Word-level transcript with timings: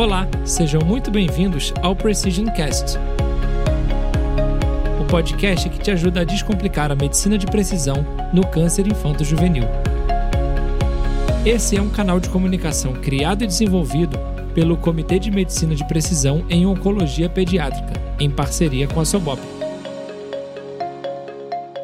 Olá, 0.00 0.26
sejam 0.46 0.80
muito 0.80 1.10
bem-vindos 1.10 1.74
ao 1.82 1.94
Precision 1.94 2.46
Cast. 2.54 2.96
O 4.98 5.04
podcast 5.04 5.68
que 5.68 5.78
te 5.78 5.90
ajuda 5.90 6.22
a 6.22 6.24
descomplicar 6.24 6.90
a 6.90 6.94
medicina 6.94 7.36
de 7.36 7.44
precisão 7.44 7.96
no 8.32 8.46
câncer 8.46 8.86
infanto-juvenil. 8.86 9.64
Esse 11.44 11.76
é 11.76 11.82
um 11.82 11.90
canal 11.90 12.18
de 12.18 12.30
comunicação 12.30 12.94
criado 12.94 13.44
e 13.44 13.46
desenvolvido 13.46 14.18
pelo 14.54 14.74
Comitê 14.78 15.18
de 15.18 15.30
Medicina 15.30 15.74
de 15.74 15.86
Precisão 15.86 16.46
em 16.48 16.64
Oncologia 16.64 17.28
Pediátrica, 17.28 17.92
em 18.18 18.30
parceria 18.30 18.88
com 18.88 19.00
a 19.00 19.04
Sobop. 19.04 19.38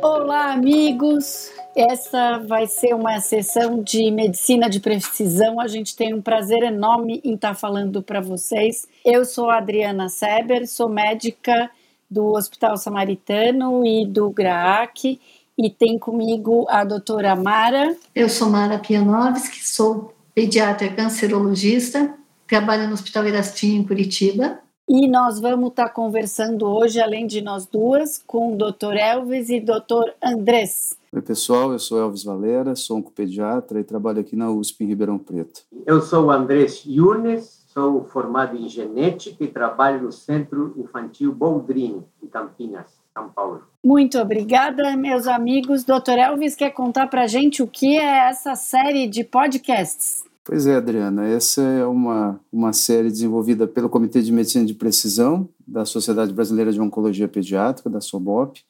Olá, 0.02 0.54
amigos! 0.54 1.55
Essa 1.76 2.38
vai 2.38 2.66
ser 2.66 2.94
uma 2.94 3.20
sessão 3.20 3.82
de 3.82 4.10
medicina 4.10 4.66
de 4.66 4.80
precisão. 4.80 5.60
A 5.60 5.68
gente 5.68 5.94
tem 5.94 6.14
um 6.14 6.22
prazer 6.22 6.62
enorme 6.62 7.20
em 7.22 7.34
estar 7.34 7.54
falando 7.54 8.02
para 8.02 8.18
vocês. 8.18 8.88
Eu 9.04 9.26
sou 9.26 9.50
a 9.50 9.58
Adriana 9.58 10.08
Seber, 10.08 10.66
sou 10.66 10.88
médica 10.88 11.70
do 12.10 12.32
Hospital 12.32 12.78
Samaritano 12.78 13.84
e 13.84 14.06
do 14.06 14.30
GRAAC 14.30 15.20
e 15.58 15.68
tem 15.68 15.98
comigo 15.98 16.64
a 16.70 16.82
doutora 16.82 17.36
Mara. 17.36 17.94
Eu 18.14 18.30
sou 18.30 18.48
Mara 18.48 18.78
Pianovski, 18.78 19.62
sou 19.62 20.14
pediatra 20.34 20.88
cancerologista, 20.88 22.14
trabalho 22.46 22.86
no 22.86 22.94
Hospital 22.94 23.26
Irastim 23.26 23.74
em 23.74 23.84
Curitiba. 23.84 24.60
E 24.88 25.06
nós 25.06 25.38
vamos 25.38 25.70
estar 25.70 25.90
conversando 25.90 26.64
hoje, 26.64 26.98
além 27.00 27.26
de 27.26 27.42
nós 27.42 27.66
duas, 27.66 28.22
com 28.26 28.54
o 28.54 28.56
Dr. 28.56 28.94
Elvis 28.96 29.50
e 29.50 29.60
Dr. 29.60 30.12
Andrés. 30.22 30.95
Oi, 31.16 31.22
pessoal, 31.22 31.72
eu 31.72 31.78
sou 31.78 31.98
Elvis 31.98 32.24
Valera, 32.24 32.76
sou 32.76 32.98
oncopediatra 32.98 33.80
e 33.80 33.84
trabalho 33.84 34.20
aqui 34.20 34.36
na 34.36 34.50
USP 34.50 34.84
em 34.84 34.88
Ribeirão 34.88 35.16
Preto. 35.16 35.62
Eu 35.86 36.02
sou 36.02 36.26
o 36.26 36.30
Andrés 36.30 36.84
Yunes, 36.84 37.64
sou 37.72 38.04
formado 38.04 38.54
em 38.54 38.68
genética 38.68 39.42
e 39.42 39.48
trabalho 39.48 40.02
no 40.02 40.12
Centro 40.12 40.74
Infantil 40.76 41.32
Boldrini, 41.32 42.04
em 42.22 42.26
Campinas, 42.26 43.00
São 43.14 43.30
Paulo. 43.30 43.62
Muito 43.82 44.18
obrigada, 44.18 44.94
meus 44.94 45.26
amigos. 45.26 45.84
Dr. 45.84 46.18
Elvis 46.18 46.54
quer 46.54 46.72
contar 46.72 47.06
para 47.06 47.26
gente 47.26 47.62
o 47.62 47.66
que 47.66 47.96
é 47.96 48.28
essa 48.28 48.54
série 48.54 49.06
de 49.06 49.24
podcasts? 49.24 50.22
Pois 50.44 50.66
é, 50.66 50.76
Adriana, 50.76 51.26
essa 51.26 51.62
é 51.62 51.86
uma, 51.86 52.38
uma 52.52 52.74
série 52.74 53.08
desenvolvida 53.08 53.66
pelo 53.66 53.88
Comitê 53.88 54.20
de 54.20 54.30
Medicina 54.30 54.66
de 54.66 54.74
Precisão 54.74 55.48
da 55.66 55.86
Sociedade 55.86 56.34
Brasileira 56.34 56.70
de 56.70 56.78
Oncologia 56.78 57.26
Pediátrica, 57.26 57.88
da 57.88 58.02
SOBOP. 58.02 58.62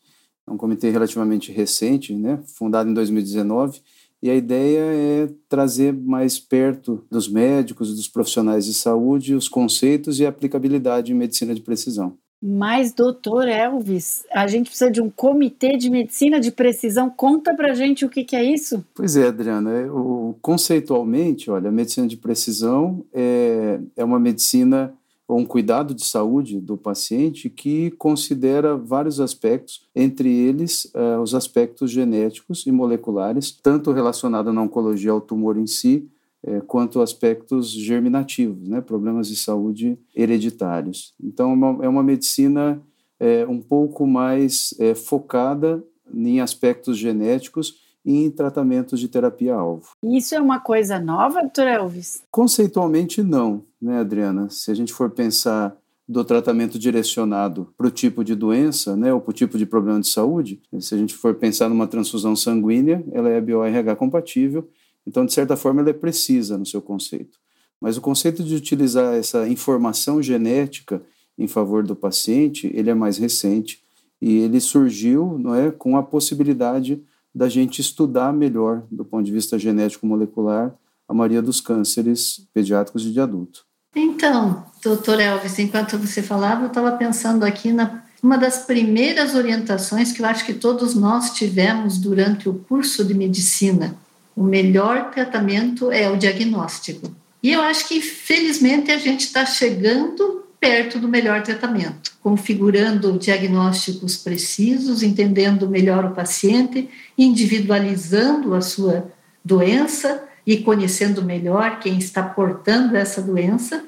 É 0.48 0.52
um 0.52 0.56
comitê 0.56 0.90
relativamente 0.90 1.50
recente, 1.50 2.14
né, 2.14 2.38
fundado 2.46 2.88
em 2.88 2.94
2019, 2.94 3.80
e 4.22 4.30
a 4.30 4.34
ideia 4.34 4.80
é 4.80 5.28
trazer 5.48 5.92
mais 5.92 6.38
perto 6.38 7.04
dos 7.10 7.28
médicos, 7.28 7.94
dos 7.94 8.08
profissionais 8.08 8.64
de 8.64 8.74
saúde, 8.74 9.34
os 9.34 9.48
conceitos 9.48 10.18
e 10.18 10.26
a 10.26 10.30
aplicabilidade 10.30 11.12
em 11.12 11.14
medicina 11.14 11.54
de 11.54 11.60
precisão. 11.60 12.16
Mas, 12.42 12.92
doutor 12.92 13.48
Elvis, 13.48 14.24
a 14.30 14.46
gente 14.46 14.68
precisa 14.68 14.90
de 14.90 15.00
um 15.00 15.08
comitê 15.08 15.76
de 15.76 15.88
medicina 15.90 16.38
de 16.38 16.50
precisão. 16.50 17.08
Conta 17.08 17.54
pra 17.54 17.74
gente 17.74 18.04
o 18.04 18.08
que, 18.08 18.24
que 18.24 18.36
é 18.36 18.44
isso. 18.44 18.84
Pois 18.94 19.16
é, 19.16 19.28
Adriana. 19.28 19.70
É, 19.70 19.90
o, 19.90 20.34
conceitualmente, 20.42 21.50
olha, 21.50 21.68
a 21.68 21.72
medicina 21.72 22.06
de 22.06 22.16
precisão 22.16 23.04
é, 23.12 23.80
é 23.96 24.04
uma 24.04 24.20
medicina 24.20 24.92
um 25.28 25.44
cuidado 25.44 25.94
de 25.94 26.04
saúde 26.04 26.60
do 26.60 26.76
paciente 26.76 27.50
que 27.50 27.90
considera 27.92 28.76
vários 28.76 29.20
aspectos, 29.20 29.86
entre 29.94 30.32
eles 30.32 30.84
uh, 30.94 31.20
os 31.20 31.34
aspectos 31.34 31.90
genéticos 31.90 32.66
e 32.66 32.70
moleculares, 32.70 33.50
tanto 33.50 33.92
relacionado 33.92 34.52
na 34.52 34.62
oncologia 34.62 35.10
ao 35.10 35.20
tumor 35.20 35.56
em 35.56 35.66
si, 35.66 36.08
é, 36.46 36.60
quanto 36.60 37.00
aspectos 37.00 37.70
germinativos, 37.70 38.68
né, 38.68 38.80
problemas 38.80 39.26
de 39.26 39.34
saúde 39.34 39.98
hereditários. 40.14 41.12
Então, 41.20 41.50
é 41.50 41.54
uma, 41.54 41.84
é 41.86 41.88
uma 41.88 42.02
medicina 42.04 42.80
é, 43.18 43.44
um 43.46 43.60
pouco 43.60 44.06
mais 44.06 44.72
é, 44.78 44.94
focada 44.94 45.82
em 46.14 46.40
aspectos 46.40 46.96
genéticos 46.96 47.85
em 48.06 48.30
tratamentos 48.30 49.00
de 49.00 49.08
terapia-alvo. 49.08 49.88
Isso 50.02 50.34
é 50.34 50.40
uma 50.40 50.60
coisa 50.60 51.00
nova, 51.00 51.40
doutor 51.40 51.66
Elvis? 51.66 52.22
Conceitualmente, 52.30 53.22
não, 53.22 53.64
né, 53.82 53.98
Adriana? 53.98 54.48
Se 54.48 54.70
a 54.70 54.74
gente 54.74 54.92
for 54.92 55.10
pensar 55.10 55.76
do 56.08 56.24
tratamento 56.24 56.78
direcionado 56.78 57.74
para 57.76 57.88
o 57.88 57.90
tipo 57.90 58.22
de 58.22 58.36
doença, 58.36 58.94
né, 58.94 59.12
ou 59.12 59.20
para 59.20 59.30
o 59.30 59.34
tipo 59.34 59.58
de 59.58 59.66
problema 59.66 60.00
de 60.00 60.08
saúde, 60.08 60.62
se 60.78 60.94
a 60.94 60.98
gente 60.98 61.14
for 61.14 61.34
pensar 61.34 61.68
numa 61.68 61.88
transfusão 61.88 62.36
sanguínea, 62.36 63.04
ela 63.10 63.28
é 63.28 63.40
BioRH 63.40 63.96
compatível, 63.96 64.68
então, 65.04 65.24
de 65.24 65.32
certa 65.32 65.56
forma, 65.56 65.80
ela 65.80 65.90
é 65.90 65.92
precisa 65.92 66.58
no 66.58 66.66
seu 66.66 66.82
conceito. 66.82 67.38
Mas 67.80 67.96
o 67.96 68.00
conceito 68.00 68.42
de 68.42 68.54
utilizar 68.54 69.14
essa 69.14 69.48
informação 69.48 70.22
genética 70.22 71.02
em 71.38 71.46
favor 71.46 71.84
do 71.84 71.94
paciente, 71.94 72.70
ele 72.74 72.90
é 72.90 72.94
mais 72.94 73.18
recente 73.18 73.82
e 74.20 74.38
ele 74.38 74.60
surgiu, 74.60 75.38
não 75.38 75.54
é, 75.54 75.70
com 75.70 75.96
a 75.96 76.02
possibilidade 76.02 77.02
da 77.36 77.50
gente 77.50 77.82
estudar 77.82 78.32
melhor, 78.32 78.82
do 78.90 79.04
ponto 79.04 79.26
de 79.26 79.30
vista 79.30 79.58
genético 79.58 80.06
molecular, 80.06 80.74
a 81.06 81.12
maioria 81.12 81.42
dos 81.42 81.60
cânceres 81.60 82.48
pediátricos 82.54 83.04
e 83.04 83.12
de 83.12 83.20
adulto. 83.20 83.66
Então, 83.94 84.64
doutor 84.82 85.20
Elvis, 85.20 85.58
enquanto 85.58 85.98
você 85.98 86.22
falava, 86.22 86.62
eu 86.62 86.68
estava 86.68 86.92
pensando 86.92 87.44
aqui 87.44 87.72
na 87.72 88.06
uma 88.22 88.38
das 88.38 88.64
primeiras 88.64 89.34
orientações 89.34 90.10
que 90.10 90.22
eu 90.22 90.26
acho 90.26 90.46
que 90.46 90.54
todos 90.54 90.94
nós 90.94 91.32
tivemos 91.34 91.98
durante 91.98 92.48
o 92.48 92.54
curso 92.54 93.04
de 93.04 93.12
medicina, 93.12 93.94
o 94.34 94.42
melhor 94.42 95.10
tratamento 95.10 95.92
é 95.92 96.10
o 96.10 96.16
diagnóstico. 96.16 97.14
E 97.42 97.52
eu 97.52 97.60
acho 97.60 97.86
que, 97.86 98.00
felizmente, 98.00 98.90
a 98.90 98.98
gente 98.98 99.26
está 99.26 99.44
chegando 99.44 100.45
perto 100.68 100.98
do 100.98 101.08
melhor 101.08 101.42
tratamento, 101.42 102.12
configurando 102.22 103.18
diagnósticos 103.18 104.16
precisos, 104.16 105.02
entendendo 105.02 105.68
melhor 105.68 106.04
o 106.04 106.14
paciente, 106.14 106.88
individualizando 107.16 108.54
a 108.54 108.60
sua 108.60 109.10
doença 109.44 110.24
e 110.46 110.58
conhecendo 110.58 111.22
melhor 111.22 111.78
quem 111.78 111.98
está 111.98 112.22
portando 112.22 112.96
essa 112.96 113.22
doença 113.22 113.84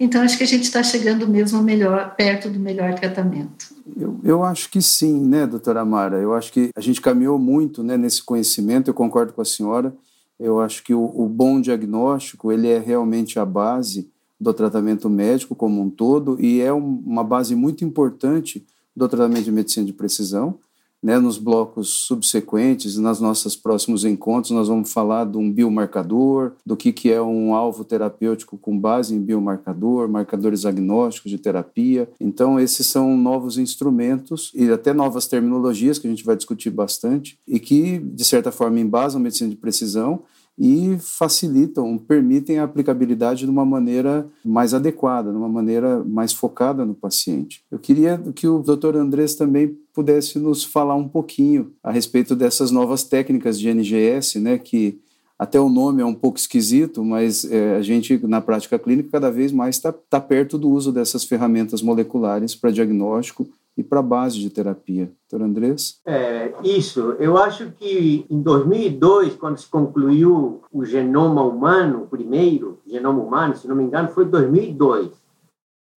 então, 0.00 0.22
acho 0.22 0.38
que 0.38 0.44
a 0.44 0.46
gente 0.46 0.62
está 0.62 0.82
chegando 0.82 1.28
mesmo 1.28 1.62
melhor, 1.62 2.14
perto 2.16 2.48
do 2.48 2.58
melhor 2.58 2.94
tratamento. 2.94 3.66
Eu, 3.94 4.18
eu 4.24 4.42
acho 4.42 4.70
que 4.70 4.80
sim, 4.80 5.20
né, 5.20 5.46
doutora 5.46 5.84
Mara? 5.84 6.16
Eu 6.16 6.32
acho 6.32 6.50
que 6.50 6.70
a 6.74 6.80
gente 6.80 7.02
caminhou 7.02 7.38
muito 7.38 7.82
né, 7.82 7.98
nesse 7.98 8.22
conhecimento, 8.22 8.88
eu 8.88 8.94
concordo 8.94 9.34
com 9.34 9.42
a 9.42 9.44
senhora. 9.44 9.94
Eu 10.38 10.58
acho 10.58 10.82
que 10.82 10.94
o, 10.94 11.04
o 11.04 11.28
bom 11.28 11.60
diagnóstico, 11.60 12.50
ele 12.50 12.66
é 12.66 12.78
realmente 12.78 13.38
a 13.38 13.44
base 13.44 14.10
do 14.40 14.54
tratamento 14.54 15.10
médico 15.10 15.54
como 15.54 15.82
um 15.82 15.90
todo 15.90 16.36
e 16.40 16.60
é 16.60 16.72
um, 16.72 17.02
uma 17.04 17.22
base 17.22 17.54
muito 17.54 17.84
importante 17.84 18.64
do 18.96 19.06
tratamento 19.08 19.44
de 19.44 19.52
medicina 19.52 19.86
de 19.86 19.92
precisão. 19.92 20.58
Né, 21.02 21.18
nos 21.18 21.38
blocos 21.38 21.88
subsequentes, 21.88 22.98
nas 22.98 23.22
nossos 23.22 23.56
próximos 23.56 24.04
encontros, 24.04 24.50
nós 24.50 24.68
vamos 24.68 24.92
falar 24.92 25.24
de 25.24 25.38
um 25.38 25.50
biomarcador, 25.50 26.52
do 26.64 26.76
que, 26.76 26.92
que 26.92 27.10
é 27.10 27.22
um 27.22 27.54
alvo 27.54 27.84
terapêutico 27.84 28.58
com 28.58 28.78
base 28.78 29.14
em 29.14 29.18
biomarcador, 29.18 30.10
marcadores 30.10 30.66
agnósticos 30.66 31.30
de 31.30 31.38
terapia. 31.38 32.06
Então, 32.20 32.60
esses 32.60 32.86
são 32.86 33.16
novos 33.16 33.56
instrumentos 33.56 34.52
e 34.54 34.70
até 34.70 34.92
novas 34.92 35.26
terminologias 35.26 35.98
que 35.98 36.06
a 36.06 36.10
gente 36.10 36.22
vai 36.22 36.36
discutir 36.36 36.68
bastante 36.68 37.38
e 37.48 37.58
que, 37.58 37.98
de 37.98 38.22
certa 38.22 38.52
forma, 38.52 38.78
embasam 38.78 39.22
medicina 39.22 39.48
de 39.48 39.56
precisão 39.56 40.24
e 40.62 40.98
facilitam, 41.00 41.96
permitem 41.96 42.58
a 42.58 42.64
aplicabilidade 42.64 43.46
de 43.46 43.50
uma 43.50 43.64
maneira 43.64 44.28
mais 44.44 44.74
adequada, 44.74 45.30
de 45.30 45.36
uma 45.38 45.48
maneira 45.48 46.04
mais 46.04 46.34
focada 46.34 46.84
no 46.84 46.94
paciente. 46.94 47.64
Eu 47.70 47.78
queria 47.78 48.18
que 48.34 48.46
o 48.46 48.58
Dr. 48.58 48.94
Andrés 48.96 49.34
também 49.34 49.74
pudesse 49.94 50.38
nos 50.38 50.62
falar 50.62 50.96
um 50.96 51.08
pouquinho 51.08 51.72
a 51.82 51.90
respeito 51.90 52.36
dessas 52.36 52.70
novas 52.70 53.02
técnicas 53.02 53.58
de 53.58 53.70
NGS, 53.70 54.38
né, 54.38 54.58
que 54.58 55.00
até 55.40 55.58
o 55.58 55.70
nome 55.70 56.02
é 56.02 56.04
um 56.04 56.14
pouco 56.14 56.36
esquisito, 56.36 57.02
mas 57.02 57.50
é, 57.50 57.74
a 57.74 57.80
gente, 57.80 58.18
na 58.26 58.42
prática 58.42 58.78
clínica, 58.78 59.08
cada 59.12 59.30
vez 59.30 59.50
mais 59.52 59.76
está 59.76 59.90
tá 59.90 60.20
perto 60.20 60.58
do 60.58 60.68
uso 60.68 60.92
dessas 60.92 61.24
ferramentas 61.24 61.80
moleculares 61.80 62.54
para 62.54 62.70
diagnóstico 62.70 63.48
e 63.74 63.82
para 63.82 64.02
base 64.02 64.38
de 64.38 64.50
terapia. 64.50 65.10
Doutor 65.30 65.46
Andrés? 65.46 65.98
É, 66.04 66.52
isso. 66.62 67.16
Eu 67.18 67.38
acho 67.38 67.70
que 67.70 68.26
em 68.28 68.42
2002, 68.42 69.34
quando 69.36 69.56
se 69.56 69.66
concluiu 69.66 70.60
o 70.70 70.84
genoma 70.84 71.42
humano, 71.42 72.06
primeiro 72.10 72.78
genoma 72.86 73.22
humano, 73.22 73.56
se 73.56 73.66
não 73.66 73.76
me 73.76 73.84
engano, 73.84 74.10
foi 74.10 74.26
2002. 74.26 75.10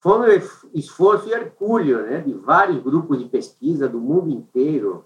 Foi 0.01 0.37
um 0.37 0.41
esforço 0.73 1.27
hercúleo 1.29 2.01
né, 2.03 2.21
de 2.21 2.31
vários 2.31 2.81
grupos 2.81 3.19
de 3.19 3.25
pesquisa 3.25 3.89
do 3.89 3.99
mundo 3.99 4.29
inteiro. 4.29 5.03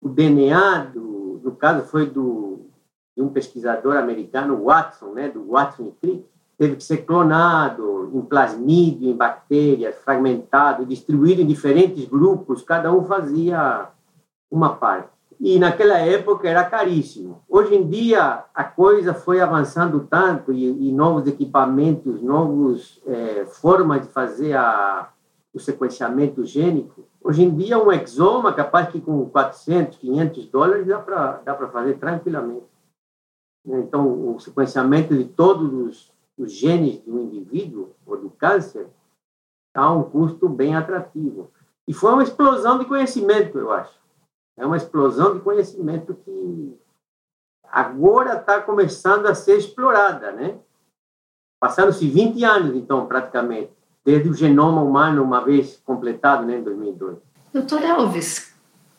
O 0.00 0.08
DNA, 0.08 0.84
do, 0.84 1.40
no 1.42 1.50
caso, 1.56 1.84
foi 1.88 2.06
do, 2.06 2.49
de 3.16 3.22
um 3.22 3.28
pesquisador 3.28 3.96
americano, 3.96 4.64
Watson, 4.64 5.12
né, 5.12 5.28
do 5.28 5.50
Watson 5.50 5.88
e 5.88 5.92
Crick, 6.00 6.26
teve 6.60 6.76
que 6.76 6.84
ser 6.84 6.98
clonado 6.98 8.10
em 8.12 8.20
plasmídio, 8.20 9.08
em 9.08 9.16
bactérias, 9.16 9.96
fragmentado, 10.04 10.84
distribuído 10.84 11.40
em 11.40 11.46
diferentes 11.46 12.04
grupos, 12.04 12.62
cada 12.62 12.92
um 12.92 13.04
fazia 13.04 13.88
uma 14.50 14.74
parte. 14.74 15.08
e 15.40 15.58
naquela 15.58 15.96
época 15.96 16.46
era 16.46 16.62
caríssimo. 16.64 17.42
Hoje 17.48 17.74
em 17.74 17.88
dia 17.88 18.44
a 18.54 18.62
coisa 18.62 19.14
foi 19.14 19.40
avançando 19.40 20.00
tanto 20.00 20.52
e, 20.52 20.88
e 20.88 20.92
novos 20.92 21.26
equipamentos, 21.26 22.20
novas 22.20 23.00
é, 23.06 23.46
formas 23.46 24.02
de 24.02 24.08
fazer 24.08 24.54
a, 24.54 25.08
o 25.54 25.58
sequenciamento 25.58 26.44
gênico. 26.44 27.06
Hoje 27.22 27.42
em 27.42 27.54
dia 27.54 27.82
um 27.82 27.90
exoma 27.90 28.52
capaz 28.52 28.88
que 28.88 29.00
com 29.00 29.24
400, 29.26 29.96
500 29.96 30.46
dólares 30.48 30.86
dá 30.86 30.98
para 30.98 31.40
dá 31.42 31.54
fazer 31.68 31.94
tranquilamente. 31.94 32.69
Então 33.66 34.34
o 34.34 34.40
sequenciamento 34.40 35.16
de 35.16 35.24
todos 35.24 35.72
os, 35.72 36.12
os 36.38 36.52
genes 36.52 36.98
do 37.00 37.20
indivíduo 37.20 37.90
ou 38.06 38.16
do 38.16 38.30
câncer 38.30 38.88
a 39.74 39.92
um 39.92 40.02
custo 40.02 40.48
bem 40.48 40.74
atrativo. 40.74 41.50
E 41.86 41.92
foi 41.92 42.12
uma 42.12 42.22
explosão 42.22 42.78
de 42.78 42.84
conhecimento, 42.84 43.58
eu 43.58 43.72
acho. 43.72 43.98
É 44.56 44.66
uma 44.66 44.76
explosão 44.76 45.34
de 45.34 45.40
conhecimento 45.40 46.14
que 46.14 46.78
agora 47.64 48.36
está 48.36 48.60
começando 48.60 49.26
a 49.26 49.34
ser 49.34 49.58
explorada, 49.58 50.32
né? 50.32 50.58
Passaram-se 51.60 52.06
20 52.08 52.42
anos, 52.44 52.76
então, 52.76 53.06
praticamente, 53.06 53.70
desde 54.04 54.28
o 54.28 54.34
genoma 54.34 54.82
humano, 54.82 55.22
uma 55.22 55.44
vez 55.44 55.80
completado, 55.84 56.46
né, 56.46 56.58
em 56.58 56.62
2002. 56.62 57.18
Doutor 57.52 57.82
Elvis, 57.82 58.54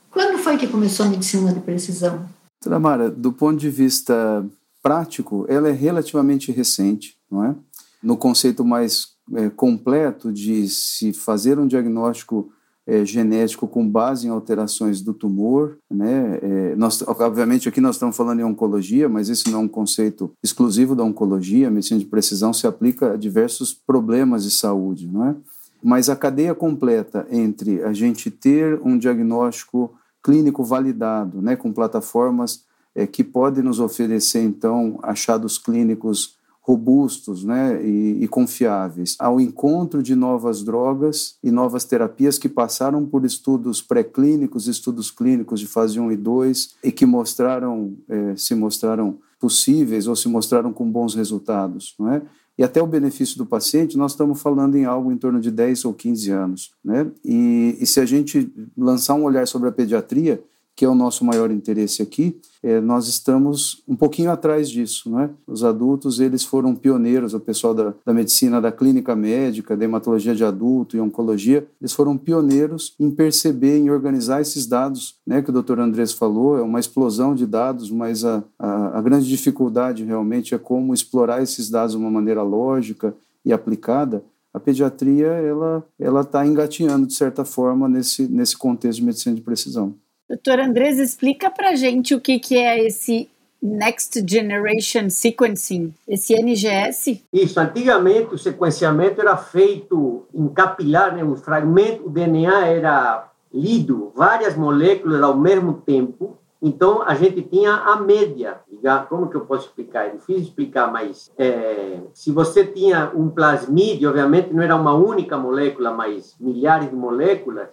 quando 0.10 0.38
foi 0.38 0.58
que 0.58 0.68
começou 0.68 1.06
a 1.06 1.10
medicina 1.10 1.54
de 1.54 1.60
precisão? 1.60 2.28
Doutora 2.63 2.80
Mara, 2.80 3.10
do 3.10 3.34
ponto 3.34 3.60
de 3.60 3.72
vista 3.72 4.46
prático, 4.84 5.46
ela 5.50 5.68
é 5.68 5.72
relativamente 5.72 6.52
recente, 6.52 7.18
não 7.30 7.44
é? 7.44 7.56
No 8.04 8.16
conceito 8.16 8.63
mais 8.63 9.13
é, 9.34 9.50
completo 9.50 10.31
de 10.31 10.68
se 10.68 11.12
fazer 11.12 11.58
um 11.58 11.66
diagnóstico 11.66 12.52
é, 12.86 13.04
genético 13.04 13.68
com 13.68 13.88
base 13.88 14.28
em 14.28 14.30
alterações 14.30 15.02
do 15.02 15.12
tumor, 15.12 15.78
né? 15.90 16.40
É, 16.42 16.75
nós, 16.75 17.02
obviamente 17.08 17.68
aqui 17.68 17.81
nós 17.81 17.96
estamos 17.96 18.16
falando 18.16 18.42
em 18.42 18.44
oncologia, 18.44 19.10
mas 19.10 19.28
esse 19.28 19.50
não 19.50 19.62
é 19.62 19.63
um 19.63 19.68
conceito 19.68 20.31
exclusivo 20.44 20.96
da 20.96 21.04
oncologia. 21.04 21.68
A 21.68 21.72
medicina 21.72 22.00
de 22.00 22.06
precisão 22.06 22.54
se 22.54 22.68
aplica 22.68 23.13
a 23.13 23.18
diversos 23.18 23.74
problemas 23.74 24.44
de 24.44 24.52
saúde, 24.52 25.08
não 25.08 25.25
é? 25.25 25.36
Mas 25.84 26.10
a 26.10 26.16
cadeia 26.16 26.54
completa 26.54 27.25
entre 27.31 27.84
a 27.84 27.92
gente 27.92 28.30
ter 28.30 28.80
um 28.84 29.00
diagnóstico 29.00 29.96
clínico 30.21 30.63
validado, 30.63 31.41
né, 31.41 31.56
com 31.56 31.71
plataformas 31.71 32.63
é, 32.94 33.07
que 33.07 33.23
podem 33.23 33.63
nos 33.63 33.79
oferecer 33.79 34.44
então 34.44 35.00
achados 35.01 35.57
clínicos 35.57 36.35
robustos 36.62 37.44
né, 37.44 37.83
e, 37.83 38.23
e, 38.23 38.27
confiáveis, 38.27 39.15
ao 39.18 39.41
encontro 39.41 40.03
de 40.03 40.13
novas 40.13 40.63
drogas 40.63 41.35
e 41.44 41.50
novas 41.50 41.85
terapias 41.85 42.38
que 42.38 42.47
passaram 42.47 43.03
por 43.06 43.25
estudos 43.25 43.81
pré-clínicos, 43.81 44.68
estudos 44.68 45.09
clínicos 45.09 45.59
de 45.59 45.65
fase 45.65 46.00
1 46.00 46.12
e 46.12 46.18
2 46.18 46.75
e 46.83 46.91
que 46.91 47.06
mostraram, 47.06 47.95
é, 48.07 48.35
se 48.35 48.53
mostraram 48.53 49.17
possíveis 49.39 50.07
ou 50.07 50.15
se 50.15 50.29
mostraram 50.29 50.71
com 50.71 50.89
bons 50.89 51.15
resultados, 51.15 51.95
não 52.00 52.13
é? 52.13 52.21
E 52.62 52.63
até 52.63 52.80
o 52.80 52.86
benefício 52.86 53.40
do 53.40 53.46
paciente, 53.48 53.98
nós 53.98 54.12
estamos 54.12 54.40
falando 54.40 54.75
em 54.75 54.86
algo 54.86 55.12
em 55.12 55.18
torno 55.18 55.42
de 55.42 55.50
10 55.50 55.84
ou 55.86 55.96
15 55.96 56.30
anos, 56.30 56.72
né? 56.86 57.12
E, 57.25 57.75
e 57.81 57.88
se 57.88 58.00
a 58.00 58.06
gente 58.06 58.54
lançar 58.78 59.16
um 59.16 59.24
olhar 59.24 59.48
sobre 59.48 59.68
a 59.68 59.72
pediatria, 59.72 60.40
que 60.81 60.86
é 60.86 60.89
o 60.89 60.95
nosso 60.95 61.24
maior 61.24 61.51
interesse 61.51 62.01
aqui, 62.01 62.42
é, 62.63 62.81
nós 62.81 63.07
estamos 63.07 63.83
um 63.88 63.95
pouquinho 63.95 64.31
atrás 64.31 64.68
disso. 64.68 65.12
Né? 65.12 65.30
Os 65.45 65.63
adultos 65.63 66.19
eles 66.19 66.44
foram 66.44 66.74
pioneiros, 66.74 67.36
o 67.36 67.39
pessoal 67.39 67.75
da, 67.75 67.94
da 68.04 68.12
medicina, 68.12 68.60
da 68.60 68.72
clínica 68.72 69.16
médica, 69.16 69.78
da 69.78 69.86
hematologia 69.86 70.33
de 70.33 70.44
adulto 70.44 70.98
e 70.98 71.00
oncologia, 71.00 71.68
eles 71.80 71.94
foram 71.94 72.18
pioneiros 72.18 72.95
em 73.00 73.12
perceber, 73.12 73.78
em 73.78 73.92
organizar 73.92 74.42
esses 74.42 74.66
dados, 74.66 75.18
né, 75.24 75.44
que 75.44 75.51
o 75.51 75.54
doutor 75.54 75.80
Andrés 75.80 76.13
falou, 76.13 76.57
é 76.57 76.63
uma 76.63 76.80
explosão 76.80 77.36
de 77.36 77.45
dados, 77.45 77.92
mas 77.92 78.25
a, 78.25 78.44
a, 78.57 78.98
a 78.98 79.01
grande 79.04 79.27
dificuldade 79.27 80.04
realmente 80.04 80.56
é 80.56 80.57
como 80.57 80.95
explorar 80.95 81.44
esses 81.44 81.69
dados 81.69 81.92
de 81.92 81.98
uma 82.00 82.10
maneira 82.10 82.42
lógica 82.42 83.13
e 83.45 83.54
aplicada 83.54 84.24
a 84.51 84.60
pediatria 84.60 85.27
ela 85.27 85.84
ela 85.98 86.22
está 86.22 86.45
engatinhando 86.45 87.07
de 87.07 87.13
certa 87.13 87.45
forma 87.45 87.88
nesse 87.88 88.27
nesse 88.27 88.57
contexto 88.57 89.00
de 89.00 89.06
medicina 89.06 89.36
de 89.36 89.42
precisão. 89.42 89.95
Doutor 90.31 90.62
Andrés, 90.62 90.98
explica 90.98 91.50
para 91.50 91.75
gente 91.75 92.16
o 92.16 92.22
que, 92.22 92.39
que 92.39 92.57
é 92.57 92.86
esse 92.86 93.30
Next 93.62 94.24
Generation 94.25 95.10
Sequencing, 95.10 95.94
esse 96.07 96.33
NGS? 96.33 97.22
Isso, 97.33 97.60
antigamente 97.60 98.33
o 98.33 98.38
sequenciamento 98.38 99.19
era 99.19 99.36
feito 99.36 100.25
em 100.33 100.48
capilar, 100.48 101.13
né? 101.13 101.22
o 101.22 101.36
fragmento, 101.36 102.06
o 102.06 102.10
DNA 102.10 102.66
era 102.66 103.30
lido, 103.54 104.13
várias 104.16 104.56
moléculas 104.56 105.22
ao 105.22 105.36
mesmo 105.36 105.74
tempo, 105.86 106.38
então 106.62 107.01
a 107.01 107.13
gente 107.13 107.42
tinha 107.42 107.74
a 107.74 107.98
média, 107.98 108.62
como 109.10 109.27
que 109.30 109.36
eu 109.36 109.42
posso 109.42 109.68
explicar? 109.68 110.06
É 110.06 110.10
difícil 110.12 110.44
explicar, 110.44 110.89
mas 110.89 111.30
é, 111.38 112.00
se 112.13 112.31
você 112.31 112.63
tinha 112.63 113.12
um 113.13 113.30
plasmídio, 113.30 114.07
obviamente 114.07 114.54
não 114.54 114.63
era 114.63 114.77
uma 114.77 114.94
única 114.94 115.38
molécula, 115.38 115.92
mas 115.92 116.38
milhares 116.39 116.89
de 116.89 116.95
moléculas, 116.95 117.68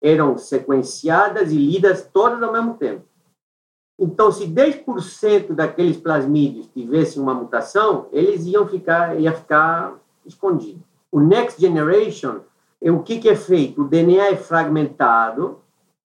eram 0.00 0.38
sequenciadas 0.38 1.52
e 1.52 1.56
lidas 1.56 2.08
todas 2.12 2.42
ao 2.42 2.52
mesmo 2.52 2.74
tempo. 2.74 3.04
Então, 3.98 4.30
se 4.30 4.46
10% 4.46 5.52
daqueles 5.54 5.96
plasmídios 5.96 6.68
tivessem 6.68 7.20
uma 7.20 7.34
mutação, 7.34 8.06
eles 8.12 8.46
iam 8.46 8.66
ficar, 8.66 9.18
ia 9.18 9.32
ficar 9.32 9.94
escondido. 10.24 10.80
O 11.10 11.18
Next 11.18 11.60
Generation, 11.60 12.40
é 12.80 12.92
o 12.92 13.02
que, 13.02 13.18
que 13.18 13.28
é 13.28 13.34
feito? 13.34 13.82
O 13.82 13.88
DNA 13.88 14.28
é 14.28 14.36
fragmentado 14.36 15.58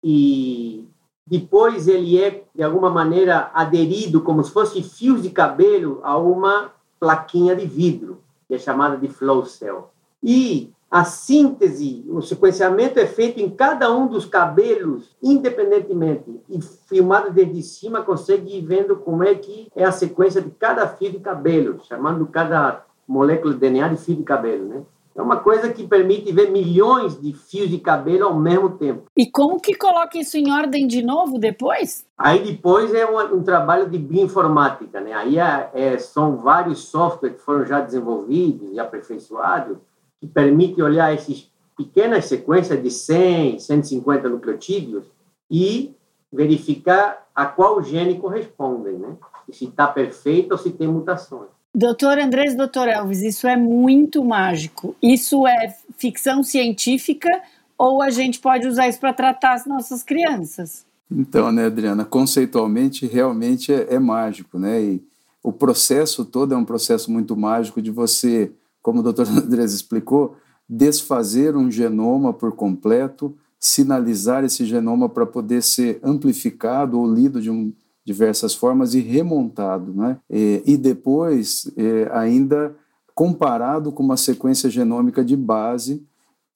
e 0.02 0.88
depois 1.28 1.88
ele 1.88 2.22
é, 2.22 2.44
de 2.56 2.64
alguma 2.64 2.90
maneira, 2.90 3.52
aderido, 3.54 4.22
como 4.22 4.44
se 4.44 4.52
fosse 4.52 4.82
fios 4.82 5.22
de 5.22 5.30
cabelo, 5.30 6.00
a 6.04 6.18
uma 6.18 6.72
plaquinha 7.00 7.56
de 7.56 7.66
vidro, 7.66 8.22
que 8.48 8.56
é 8.56 8.60
chamada 8.60 8.96
de 8.96 9.08
flow 9.10 9.46
cell. 9.46 9.90
E 10.24 10.72
a 10.92 11.06
síntese, 11.06 12.04
o 12.10 12.22
sequenciamento 12.22 13.00
é 13.00 13.06
feito 13.06 13.40
em 13.40 13.50
cada 13.50 13.90
um 13.96 14.08
dos 14.08 14.26
cabelos, 14.26 15.16
independentemente. 15.24 16.42
E 16.50 16.62
filmado 16.62 17.32
desde 17.32 17.64
cima, 17.64 18.02
consegue 18.02 18.58
ir 18.58 18.62
vendo 18.62 18.98
como 18.98 19.24
é 19.24 19.34
que 19.34 19.72
é 19.74 19.86
a 19.86 19.92
sequência 19.94 20.42
de 20.42 20.52
cada 20.52 20.86
fio 20.86 21.10
de 21.10 21.20
cabelo, 21.20 21.80
chamando 21.88 22.28
cada 22.28 22.84
molécula 23.08 23.54
de 23.54 23.62
DNA 23.62 23.88
de 23.88 23.96
fio 23.96 24.18
de 24.18 24.24
cabelo, 24.24 24.68
né? 24.68 24.82
É 25.16 25.22
uma 25.22 25.38
coisa 25.38 25.72
que 25.72 25.88
permite 25.88 26.32
ver 26.32 26.52
milhões 26.52 27.20
de 27.20 27.34
fios 27.34 27.70
de 27.70 27.78
cabelo 27.78 28.26
ao 28.26 28.36
mesmo 28.36 28.72
tempo. 28.72 29.04
E 29.16 29.30
como 29.30 29.60
que 29.60 29.76
coloca 29.76 30.18
isso 30.18 30.38
em 30.38 30.52
ordem 30.52 30.88
de 30.88 31.02
novo 31.02 31.38
depois? 31.38 32.06
Aí 32.18 32.40
depois 32.40 32.94
é 32.94 33.06
um, 33.06 33.36
um 33.36 33.44
trabalho 33.44 33.90
de 33.90 33.98
bioinformática, 33.98 35.02
né? 35.02 35.14
Aí 35.14 35.38
é, 35.38 35.70
é, 35.74 35.98
são 35.98 36.38
vários 36.38 36.86
softwares 36.86 37.38
que 37.38 37.44
foram 37.44 37.66
já 37.66 37.82
desenvolvidos 37.82 38.72
e 38.72 38.80
aperfeiçoados 38.80 39.78
que 40.22 40.28
permite 40.28 40.82
olhar 40.82 41.14
essas 41.14 41.52
pequenas 41.76 42.26
sequências 42.26 42.82
de 42.82 42.90
100, 42.90 43.60
150 43.60 44.30
nucleotídeos 44.30 45.06
e 45.50 45.94
verificar 46.32 47.28
a 47.36 47.46
qual 47.46 47.84
gene 47.84 48.20
correspondem, 48.20 48.98
né? 48.98 49.18
se 49.52 49.66
está 49.66 49.88
perfeito 49.88 50.54
ou 50.54 50.58
se 50.58 50.72
tem 50.72 50.88
mutações. 50.88 51.50
Doutor 51.74 52.20
Andrés, 52.20 52.56
doutor 52.56 52.88
Elvis, 52.88 53.22
isso 53.22 53.48
é 53.48 53.56
muito 53.56 54.24
mágico. 54.24 54.96
Isso 55.02 55.48
é 55.48 55.74
ficção 55.98 56.44
científica 56.44 57.30
ou 57.78 58.02
a 58.02 58.10
gente 58.10 58.40
pode 58.40 58.68
usar 58.68 58.88
isso 58.88 59.00
para 59.00 59.14
tratar 59.14 59.54
as 59.54 59.66
nossas 59.66 60.04
crianças? 60.04 60.86
Então, 61.10 61.52
né, 61.52 61.66
Adriana, 61.66 62.06
conceitualmente 62.06 63.06
realmente 63.06 63.74
é, 63.74 63.96
é 63.96 64.00
mágico, 64.00 64.60
né? 64.60 64.82
E 64.82 65.04
o 65.44 65.52
processo 65.52 66.24
todo 66.24 66.54
é 66.54 66.58
um 66.58 66.64
processo 66.64 67.12
muito 67.12 67.36
mágico 67.36 67.82
de 67.82 67.90
você 67.90 68.52
como 68.82 69.00
o 69.00 69.04
doutor 69.04 69.28
Andrés 69.30 69.74
explicou, 69.74 70.36
desfazer 70.68 71.56
um 71.56 71.70
genoma 71.70 72.34
por 72.34 72.54
completo, 72.54 73.36
sinalizar 73.60 74.44
esse 74.44 74.66
genoma 74.66 75.08
para 75.08 75.26
poder 75.26 75.62
ser 75.62 76.00
amplificado 76.04 77.00
ou 77.00 77.14
lido 77.14 77.42
de 77.42 77.52
um, 77.52 77.74
diversas 78.04 78.56
formas 78.56 78.94
e 78.94 79.00
remontado, 79.00 79.94
né? 79.94 80.18
E, 80.30 80.64
e 80.66 80.78
depois 80.78 81.72
é, 81.78 82.10
ainda 82.12 82.76
comparado 83.14 83.92
com 83.92 84.02
uma 84.02 84.18
sequência 84.18 84.70
genômica 84.70 85.24
de 85.24 85.36
base 85.36 86.04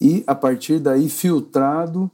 e 0.02 0.24
a 0.26 0.34
partir 0.34 0.80
daí 0.80 1.10
filtrado 1.10 2.10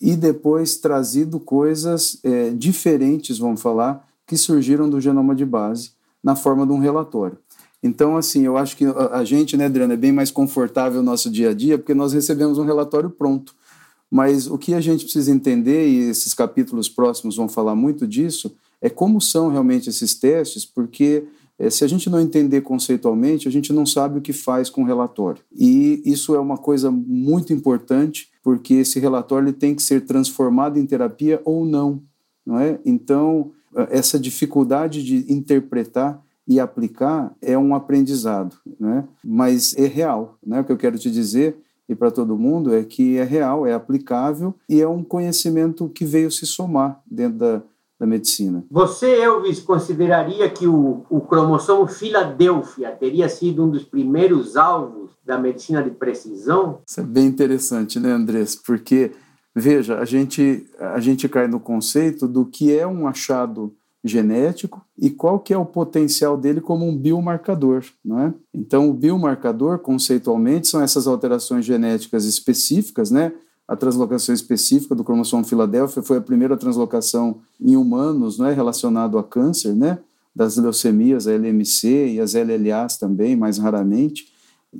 e 0.00 0.16
depois 0.16 0.76
trazido 0.76 1.38
coisas 1.38 2.18
é, 2.24 2.50
diferentes, 2.50 3.38
vamos 3.38 3.62
falar, 3.62 4.04
que 4.26 4.36
surgiram 4.36 4.90
do 4.90 5.00
genoma 5.00 5.34
de 5.34 5.44
base 5.44 5.92
na 6.22 6.34
forma 6.34 6.66
de 6.66 6.72
um 6.72 6.78
relatório. 6.78 7.38
Então, 7.82 8.16
assim, 8.16 8.44
eu 8.44 8.56
acho 8.56 8.76
que 8.76 8.84
a 9.10 9.24
gente, 9.24 9.56
né, 9.56 9.66
Adriana, 9.66 9.94
é 9.94 9.96
bem 9.96 10.12
mais 10.12 10.30
confortável 10.30 11.02
no 11.02 11.10
nosso 11.10 11.28
dia 11.30 11.50
a 11.50 11.54
dia, 11.54 11.76
porque 11.76 11.94
nós 11.94 12.12
recebemos 12.12 12.58
um 12.58 12.64
relatório 12.64 13.10
pronto. 13.10 13.54
Mas 14.10 14.46
o 14.46 14.56
que 14.56 14.74
a 14.74 14.80
gente 14.80 15.04
precisa 15.04 15.32
entender, 15.32 15.88
e 15.88 16.10
esses 16.10 16.32
capítulos 16.32 16.88
próximos 16.88 17.36
vão 17.36 17.48
falar 17.48 17.74
muito 17.74 18.06
disso, 18.06 18.54
é 18.80 18.88
como 18.88 19.20
são 19.20 19.48
realmente 19.48 19.88
esses 19.88 20.14
testes, 20.14 20.64
porque 20.64 21.24
é, 21.58 21.70
se 21.70 21.84
a 21.84 21.88
gente 21.88 22.10
não 22.10 22.20
entender 22.20 22.60
conceitualmente, 22.60 23.48
a 23.48 23.50
gente 23.50 23.72
não 23.72 23.86
sabe 23.86 24.18
o 24.18 24.22
que 24.22 24.32
faz 24.32 24.68
com 24.68 24.82
o 24.82 24.86
relatório. 24.86 25.42
E 25.56 26.02
isso 26.04 26.34
é 26.34 26.38
uma 26.38 26.58
coisa 26.58 26.90
muito 26.90 27.52
importante, 27.52 28.28
porque 28.42 28.74
esse 28.74 29.00
relatório 29.00 29.52
tem 29.52 29.74
que 29.74 29.82
ser 29.82 30.02
transformado 30.02 30.78
em 30.78 30.86
terapia 30.86 31.40
ou 31.44 31.64
não. 31.64 32.02
não 32.44 32.58
é? 32.58 32.78
Então, 32.84 33.52
essa 33.90 34.18
dificuldade 34.18 35.02
de 35.02 35.32
interpretar 35.32 36.22
e 36.46 36.58
aplicar 36.58 37.34
é 37.40 37.56
um 37.56 37.74
aprendizado, 37.74 38.56
né? 38.78 39.04
Mas 39.24 39.74
é 39.76 39.86
real, 39.86 40.38
né? 40.44 40.60
O 40.60 40.64
que 40.64 40.72
eu 40.72 40.76
quero 40.76 40.98
te 40.98 41.10
dizer 41.10 41.56
e 41.88 41.94
para 41.94 42.10
todo 42.10 42.38
mundo 42.38 42.74
é 42.74 42.82
que 42.84 43.18
é 43.18 43.24
real, 43.24 43.66
é 43.66 43.74
aplicável 43.74 44.54
e 44.68 44.80
é 44.80 44.88
um 44.88 45.02
conhecimento 45.02 45.88
que 45.88 46.04
veio 46.04 46.30
se 46.30 46.46
somar 46.46 47.00
dentro 47.06 47.38
da, 47.38 47.62
da 48.00 48.06
medicina. 48.06 48.64
Você, 48.70 49.06
Elvis, 49.20 49.60
consideraria 49.60 50.48
que 50.48 50.66
o, 50.66 51.04
o 51.10 51.20
cromossomo 51.20 51.86
Filadélfia 51.86 52.90
teria 52.92 53.28
sido 53.28 53.64
um 53.64 53.70
dos 53.70 53.84
primeiros 53.84 54.56
alvos 54.56 55.10
da 55.24 55.38
medicina 55.38 55.82
de 55.82 55.90
precisão? 55.90 56.80
Isso 56.86 57.00
é 57.00 57.04
bem 57.04 57.26
interessante, 57.26 58.00
né, 58.00 58.10
Andrés? 58.10 58.56
Porque, 58.56 59.12
veja, 59.54 59.98
a 59.98 60.04
gente, 60.04 60.66
a 60.78 60.98
gente 60.98 61.28
cai 61.28 61.46
no 61.46 61.60
conceito 61.60 62.26
do 62.26 62.44
que 62.46 62.76
é 62.76 62.86
um 62.86 63.06
achado 63.06 63.74
genético 64.04 64.84
e 64.98 65.10
qual 65.10 65.38
que 65.38 65.54
é 65.54 65.58
o 65.58 65.64
potencial 65.64 66.36
dele 66.36 66.60
como 66.60 66.86
um 66.86 66.96
biomarcador, 66.96 67.84
não 68.04 68.18
é? 68.18 68.34
Então, 68.52 68.90
o 68.90 68.92
biomarcador, 68.92 69.78
conceitualmente, 69.78 70.68
são 70.68 70.82
essas 70.82 71.06
alterações 71.06 71.64
genéticas 71.64 72.24
específicas, 72.24 73.10
né? 73.10 73.32
a 73.66 73.76
translocação 73.76 74.34
específica 74.34 74.94
do 74.94 75.04
cromossomo 75.04 75.44
Filadélfia 75.44 76.02
foi 76.02 76.18
a 76.18 76.20
primeira 76.20 76.56
translocação 76.56 77.40
em 77.60 77.76
humanos, 77.76 78.38
não 78.38 78.46
é 78.46 78.52
relacionado 78.52 79.18
a 79.18 79.24
câncer, 79.24 79.74
né? 79.74 79.98
Das 80.34 80.56
leucemias, 80.56 81.26
a 81.26 81.32
LMC 81.32 82.14
e 82.14 82.20
as 82.20 82.34
LLAs 82.34 82.98
também, 82.98 83.36
mais 83.36 83.58
raramente. 83.58 84.26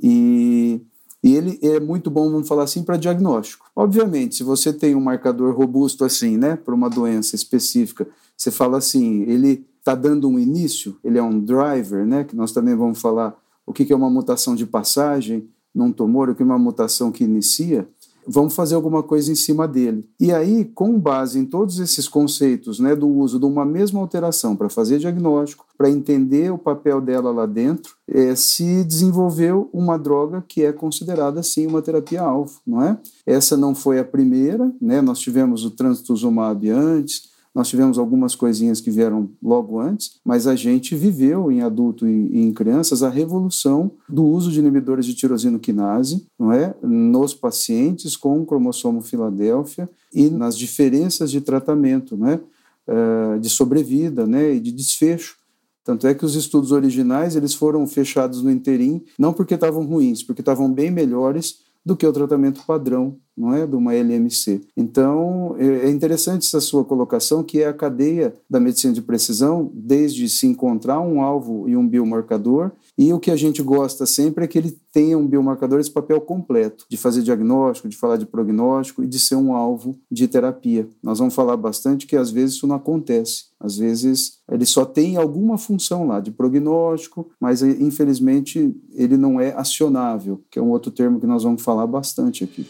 E, 0.01 0.81
e 1.23 1.33
ele 1.35 1.57
é 1.61 1.79
muito 1.79 2.11
bom, 2.11 2.29
vamos 2.29 2.47
falar 2.47 2.63
assim, 2.63 2.83
para 2.83 2.97
diagnóstico. 2.97 3.65
Obviamente, 3.73 4.35
se 4.35 4.43
você 4.43 4.73
tem 4.73 4.93
um 4.93 4.99
marcador 4.99 5.55
robusto 5.55 6.03
assim, 6.03 6.35
né, 6.35 6.57
para 6.57 6.75
uma 6.75 6.89
doença 6.89 7.35
específica, 7.35 8.05
você 8.35 8.51
fala 8.51 8.77
assim, 8.77 9.21
ele 9.21 9.65
está 9.79 9.95
dando 9.95 10.27
um 10.27 10.37
início, 10.37 10.97
ele 11.03 11.17
é 11.17 11.23
um 11.23 11.39
driver, 11.39 12.05
né, 12.05 12.25
que 12.25 12.35
nós 12.35 12.51
também 12.51 12.75
vamos 12.75 12.99
falar 12.99 13.35
o 13.65 13.71
que 13.71 13.91
é 13.91 13.95
uma 13.95 14.09
mutação 14.09 14.53
de 14.53 14.65
passagem 14.65 15.47
num 15.73 15.91
tumor, 15.91 16.29
o 16.29 16.35
que 16.35 16.43
é 16.43 16.45
uma 16.45 16.59
mutação 16.59 17.11
que 17.11 17.23
inicia 17.23 17.87
vamos 18.27 18.55
fazer 18.55 18.75
alguma 18.75 19.03
coisa 19.03 19.31
em 19.31 19.35
cima 19.35 19.67
dele. 19.67 20.07
E 20.19 20.31
aí, 20.31 20.65
com 20.65 20.99
base 20.99 21.39
em 21.39 21.45
todos 21.45 21.79
esses 21.79 22.07
conceitos 22.07 22.79
né, 22.79 22.95
do 22.95 23.07
uso 23.07 23.39
de 23.39 23.45
uma 23.45 23.65
mesma 23.65 23.99
alteração 23.99 24.55
para 24.55 24.69
fazer 24.69 24.99
diagnóstico, 24.99 25.65
para 25.77 25.89
entender 25.89 26.51
o 26.51 26.57
papel 26.57 27.01
dela 27.01 27.31
lá 27.31 27.45
dentro, 27.45 27.95
é, 28.07 28.35
se 28.35 28.83
desenvolveu 28.83 29.69
uma 29.73 29.97
droga 29.97 30.43
que 30.47 30.63
é 30.63 30.71
considerada, 30.71 31.41
sim, 31.43 31.67
uma 31.67 31.81
terapia-alvo, 31.81 32.59
não 32.65 32.81
é? 32.81 32.97
Essa 33.25 33.57
não 33.57 33.73
foi 33.73 33.99
a 33.99 34.03
primeira, 34.03 34.71
né? 34.81 35.01
nós 35.01 35.19
tivemos 35.19 35.65
o 35.65 35.71
trastuzumab 35.71 36.69
antes, 36.69 37.32
nós 37.53 37.67
tivemos 37.67 37.99
algumas 37.99 38.35
coisinhas 38.35 38.81
que 38.81 38.89
vieram 38.89 39.29
logo 39.41 39.79
antes, 39.79 40.19
mas 40.25 40.47
a 40.47 40.55
gente 40.55 40.95
viveu 40.95 41.51
em 41.51 41.61
adulto 41.61 42.07
e 42.07 42.41
em 42.41 42.51
crianças 42.51 43.03
a 43.03 43.09
revolução 43.09 43.91
do 44.09 44.25
uso 44.25 44.51
de 44.51 44.59
inibidores 44.59 45.05
de 45.05 45.13
tirosina 45.13 45.59
quinase, 45.59 46.25
não 46.37 46.51
é, 46.51 46.73
nos 46.81 47.33
pacientes 47.33 48.17
com 48.17 48.45
cromossomo 48.45 49.01
Filadélfia 49.01 49.87
e 50.13 50.29
nas 50.29 50.57
diferenças 50.57 51.29
de 51.29 51.41
tratamento, 51.41 52.17
é, 52.25 52.39
uh, 52.87 53.39
de 53.39 53.49
sobrevida, 53.49 54.25
né, 54.25 54.55
e 54.55 54.59
de 54.59 54.71
desfecho. 54.71 55.37
Tanto 55.83 56.07
é 56.07 56.13
que 56.13 56.25
os 56.25 56.35
estudos 56.35 56.71
originais 56.71 57.35
eles 57.35 57.53
foram 57.53 57.85
fechados 57.85 58.41
no 58.41 58.49
interim, 58.49 59.03
não 59.19 59.33
porque 59.33 59.53
estavam 59.53 59.85
ruins, 59.85 60.23
porque 60.23 60.41
estavam 60.41 60.71
bem 60.71 60.89
melhores 60.89 61.59
do 61.85 61.97
que 61.97 62.07
o 62.07 62.13
tratamento 62.13 62.63
padrão, 62.65 63.17
não 63.35 63.53
é, 63.53 63.65
de 63.65 63.75
uma 63.75 63.93
LMC. 63.93 64.61
Então, 64.75 65.55
é, 65.57 65.87
é 65.87 65.89
interessante 65.89 66.45
essa 66.47 66.61
sua 66.61 66.83
colocação, 66.83 67.43
que 67.43 67.61
é 67.61 67.67
a 67.67 67.73
cadeia 67.73 68.33
da 68.49 68.59
medicina 68.59 68.93
de 68.93 69.01
precisão, 69.01 69.71
desde 69.73 70.29
se 70.29 70.47
encontrar 70.47 70.99
um 71.01 71.21
alvo 71.21 71.67
e 71.67 71.75
um 71.75 71.87
biomarcador, 71.87 72.71
e 72.97 73.11
o 73.11 73.19
que 73.19 73.31
a 73.31 73.35
gente 73.35 73.61
gosta 73.61 74.05
sempre 74.05 74.45
é 74.45 74.47
que 74.47 74.57
ele 74.57 74.77
tenha 74.91 75.17
um 75.17 75.27
biomarcador 75.27 75.79
esse 75.79 75.89
papel 75.89 76.21
completo, 76.21 76.85
de 76.87 76.95
fazer 76.95 77.23
diagnóstico, 77.23 77.89
de 77.89 77.97
falar 77.97 78.17
de 78.17 78.25
prognóstico 78.25 79.03
e 79.03 79.07
de 79.07 79.17
ser 79.17 79.35
um 79.35 79.55
alvo 79.55 79.97
de 80.11 80.27
terapia. 80.27 80.87
Nós 81.01 81.17
vamos 81.17 81.33
falar 81.33 81.57
bastante 81.57 82.05
que 82.05 82.15
às 82.15 82.29
vezes 82.29 82.55
isso 82.55 82.67
não 82.67 82.75
acontece. 82.75 83.45
Às 83.59 83.77
vezes 83.77 84.39
ele 84.51 84.65
só 84.65 84.85
tem 84.85 85.17
alguma 85.17 85.57
função 85.57 86.05
lá 86.05 86.19
de 86.19 86.29
prognóstico, 86.29 87.29
mas 87.39 87.63
infelizmente 87.63 88.75
ele 88.93 89.17
não 89.17 89.39
é 89.39 89.53
acionável, 89.53 90.41
que 90.51 90.59
é 90.59 90.61
um 90.61 90.69
outro 90.69 90.91
termo 90.91 91.19
que 91.19 91.25
nós 91.25 91.43
vamos 91.43 91.63
falar 91.63 91.87
bastante 91.87 92.43
aqui. 92.43 92.67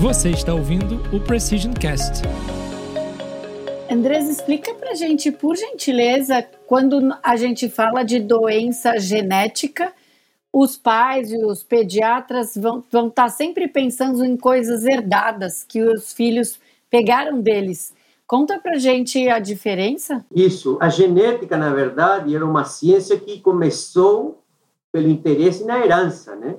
Você 0.00 0.30
está 0.30 0.54
ouvindo 0.54 0.94
o 1.14 1.20
Precision 1.20 1.74
Cast. 1.74 2.22
Andres, 3.90 4.30
explica 4.30 4.72
pra 4.72 4.94
gente, 4.94 5.30
por 5.30 5.54
gentileza, 5.54 6.42
quando 6.66 7.14
a 7.22 7.36
gente 7.36 7.68
fala 7.68 8.02
de 8.02 8.18
doença 8.18 8.98
genética, 8.98 9.92
os 10.50 10.74
pais 10.74 11.30
e 11.30 11.44
os 11.44 11.62
pediatras 11.62 12.54
vão, 12.56 12.82
vão 12.90 13.08
estar 13.08 13.24
tá 13.24 13.28
sempre 13.28 13.68
pensando 13.68 14.24
em 14.24 14.38
coisas 14.38 14.86
herdadas 14.86 15.64
que 15.68 15.82
os 15.82 16.14
filhos 16.14 16.58
pegaram 16.88 17.38
deles. 17.38 17.92
Conta 18.26 18.58
pra 18.58 18.78
gente 18.78 19.28
a 19.28 19.38
diferença. 19.38 20.24
Isso, 20.34 20.78
a 20.80 20.88
genética, 20.88 21.58
na 21.58 21.74
verdade, 21.74 22.34
era 22.34 22.46
uma 22.46 22.64
ciência 22.64 23.20
que 23.20 23.38
começou 23.38 24.42
pelo 24.90 25.10
interesse 25.10 25.62
na 25.62 25.78
herança, 25.78 26.34
né? 26.36 26.56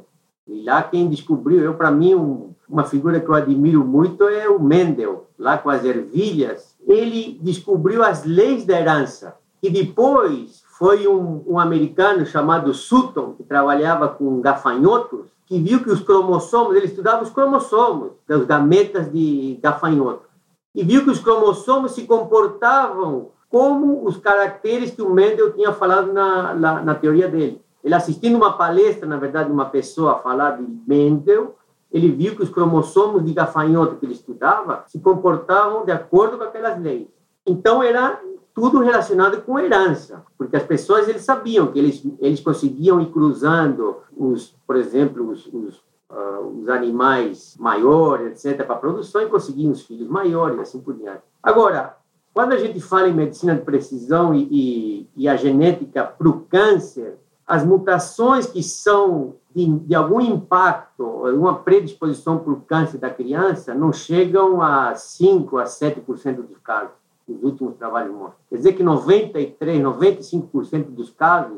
E 0.48 0.62
lá 0.62 0.84
quem 0.84 1.10
descobriu, 1.10 1.62
eu 1.62 1.74
para 1.74 1.90
mim 1.90 2.14
um, 2.14 2.51
uma 2.72 2.86
figura 2.86 3.20
que 3.20 3.28
eu 3.28 3.36
admiro 3.36 3.84
muito 3.84 4.24
é 4.24 4.50
o 4.50 4.60
Mendel, 4.60 5.28
lá 5.38 5.58
com 5.58 5.70
as 5.70 5.84
ervilhas 5.84 6.72
ele 6.88 7.40
descobriu 7.42 8.04
as 8.04 8.26
leis 8.26 8.66
da 8.66 8.80
herança. 8.80 9.36
E 9.62 9.70
depois 9.70 10.64
foi 10.78 11.08
um, 11.08 11.44
um 11.46 11.60
americano 11.60 12.26
chamado 12.26 12.74
Sutton, 12.74 13.34
que 13.34 13.44
trabalhava 13.44 14.08
com 14.08 14.42
gafanhotos, 14.42 15.28
que 15.46 15.60
viu 15.60 15.84
que 15.84 15.92
os 15.92 16.02
cromossomos, 16.02 16.76
ele 16.76 16.88
estudava 16.88 17.24
os 17.24 17.30
cromossomos 17.30 18.12
das 18.28 18.44
gametas 18.46 19.12
de 19.12 19.60
gafanhoto, 19.62 20.26
e 20.74 20.84
viu 20.84 21.04
que 21.04 21.10
os 21.10 21.20
cromossomos 21.20 21.92
se 21.92 22.04
comportavam 22.04 23.30
como 23.50 24.06
os 24.06 24.16
caracteres 24.18 24.92
que 24.92 25.02
o 25.02 25.10
Mendel 25.10 25.52
tinha 25.52 25.74
falado 25.74 26.14
na, 26.14 26.54
na, 26.54 26.82
na 26.82 26.96
teoria 26.96 27.28
dele. 27.28 27.62
Ele 27.84 27.94
assistindo 27.94 28.36
uma 28.36 28.54
palestra, 28.54 29.08
na 29.08 29.18
verdade, 29.18 29.52
uma 29.52 29.66
pessoa 29.66 30.20
falar 30.20 30.52
de 30.52 30.64
Mendel, 30.88 31.56
ele 31.92 32.10
viu 32.12 32.36
que 32.36 32.44
os 32.44 32.50
cromossomos 32.50 33.26
de 33.26 33.34
gafanhoto 33.34 33.98
que 33.98 34.06
ele 34.06 34.14
estudava 34.14 34.84
se 34.88 35.00
comportavam 35.00 35.84
de 35.84 35.92
acordo 35.92 36.38
com 36.38 36.44
aquelas 36.44 36.80
leis. 36.80 37.08
Então 37.46 37.84
era 37.84 38.22
tudo 38.54 38.80
relacionado 38.80 39.42
com 39.42 39.60
herança, 39.60 40.24
porque 40.38 40.56
as 40.56 40.64
pessoas 40.64 41.08
eles 41.08 41.24
sabiam 41.24 41.68
que 41.68 41.80
eles 41.80 42.04
eles 42.20 42.40
conseguiam 42.40 43.02
ir 43.02 43.08
cruzando 43.08 43.98
os, 44.16 44.56
por 44.66 44.76
exemplo, 44.76 45.30
os, 45.30 45.46
os, 45.48 45.78
uh, 46.10 46.62
os 46.62 46.70
animais 46.70 47.56
maiores, 47.60 48.46
etc, 48.46 48.66
para 48.66 48.76
a 48.76 48.80
produção 48.80 49.22
e 49.22 49.28
conseguiam 49.28 49.72
os 49.72 49.82
filhos 49.82 50.08
maiores, 50.08 50.60
assim 50.60 50.80
por 50.80 50.94
diante. 50.94 51.24
Agora, 51.42 51.98
quando 52.34 52.54
a 52.54 52.58
gente 52.58 52.80
fala 52.80 53.10
em 53.10 53.14
medicina 53.14 53.56
de 53.56 53.62
precisão 53.62 54.34
e, 54.34 54.48
e, 54.52 55.10
e 55.16 55.28
a 55.28 55.36
genética 55.36 56.04
para 56.06 56.30
o 56.30 56.42
câncer, 56.42 57.18
as 57.52 57.66
mutações 57.66 58.46
que 58.46 58.64
são 58.64 59.36
de, 59.54 59.66
de 59.80 59.94
algum 59.94 60.22
impacto, 60.22 61.04
uma 61.04 61.56
predisposição 61.56 62.40
para 62.40 62.54
o 62.54 62.62
câncer 62.62 62.98
da 62.98 63.10
criança, 63.10 63.76
não 63.76 63.92
chegam 63.92 64.62
a 64.62 64.96
5 64.96 65.58
a 65.58 65.66
7% 65.66 66.36
dos 66.36 66.58
casos, 66.64 66.94
nos 67.28 67.44
últimos 67.44 67.76
trabalhos 67.76 68.16
mostram. 68.16 68.38
Quer 68.50 68.56
dizer 68.56 68.72
que 68.72 68.82
93, 68.82 69.84
95% 69.84 70.92
dos 70.92 71.10
casos, 71.10 71.58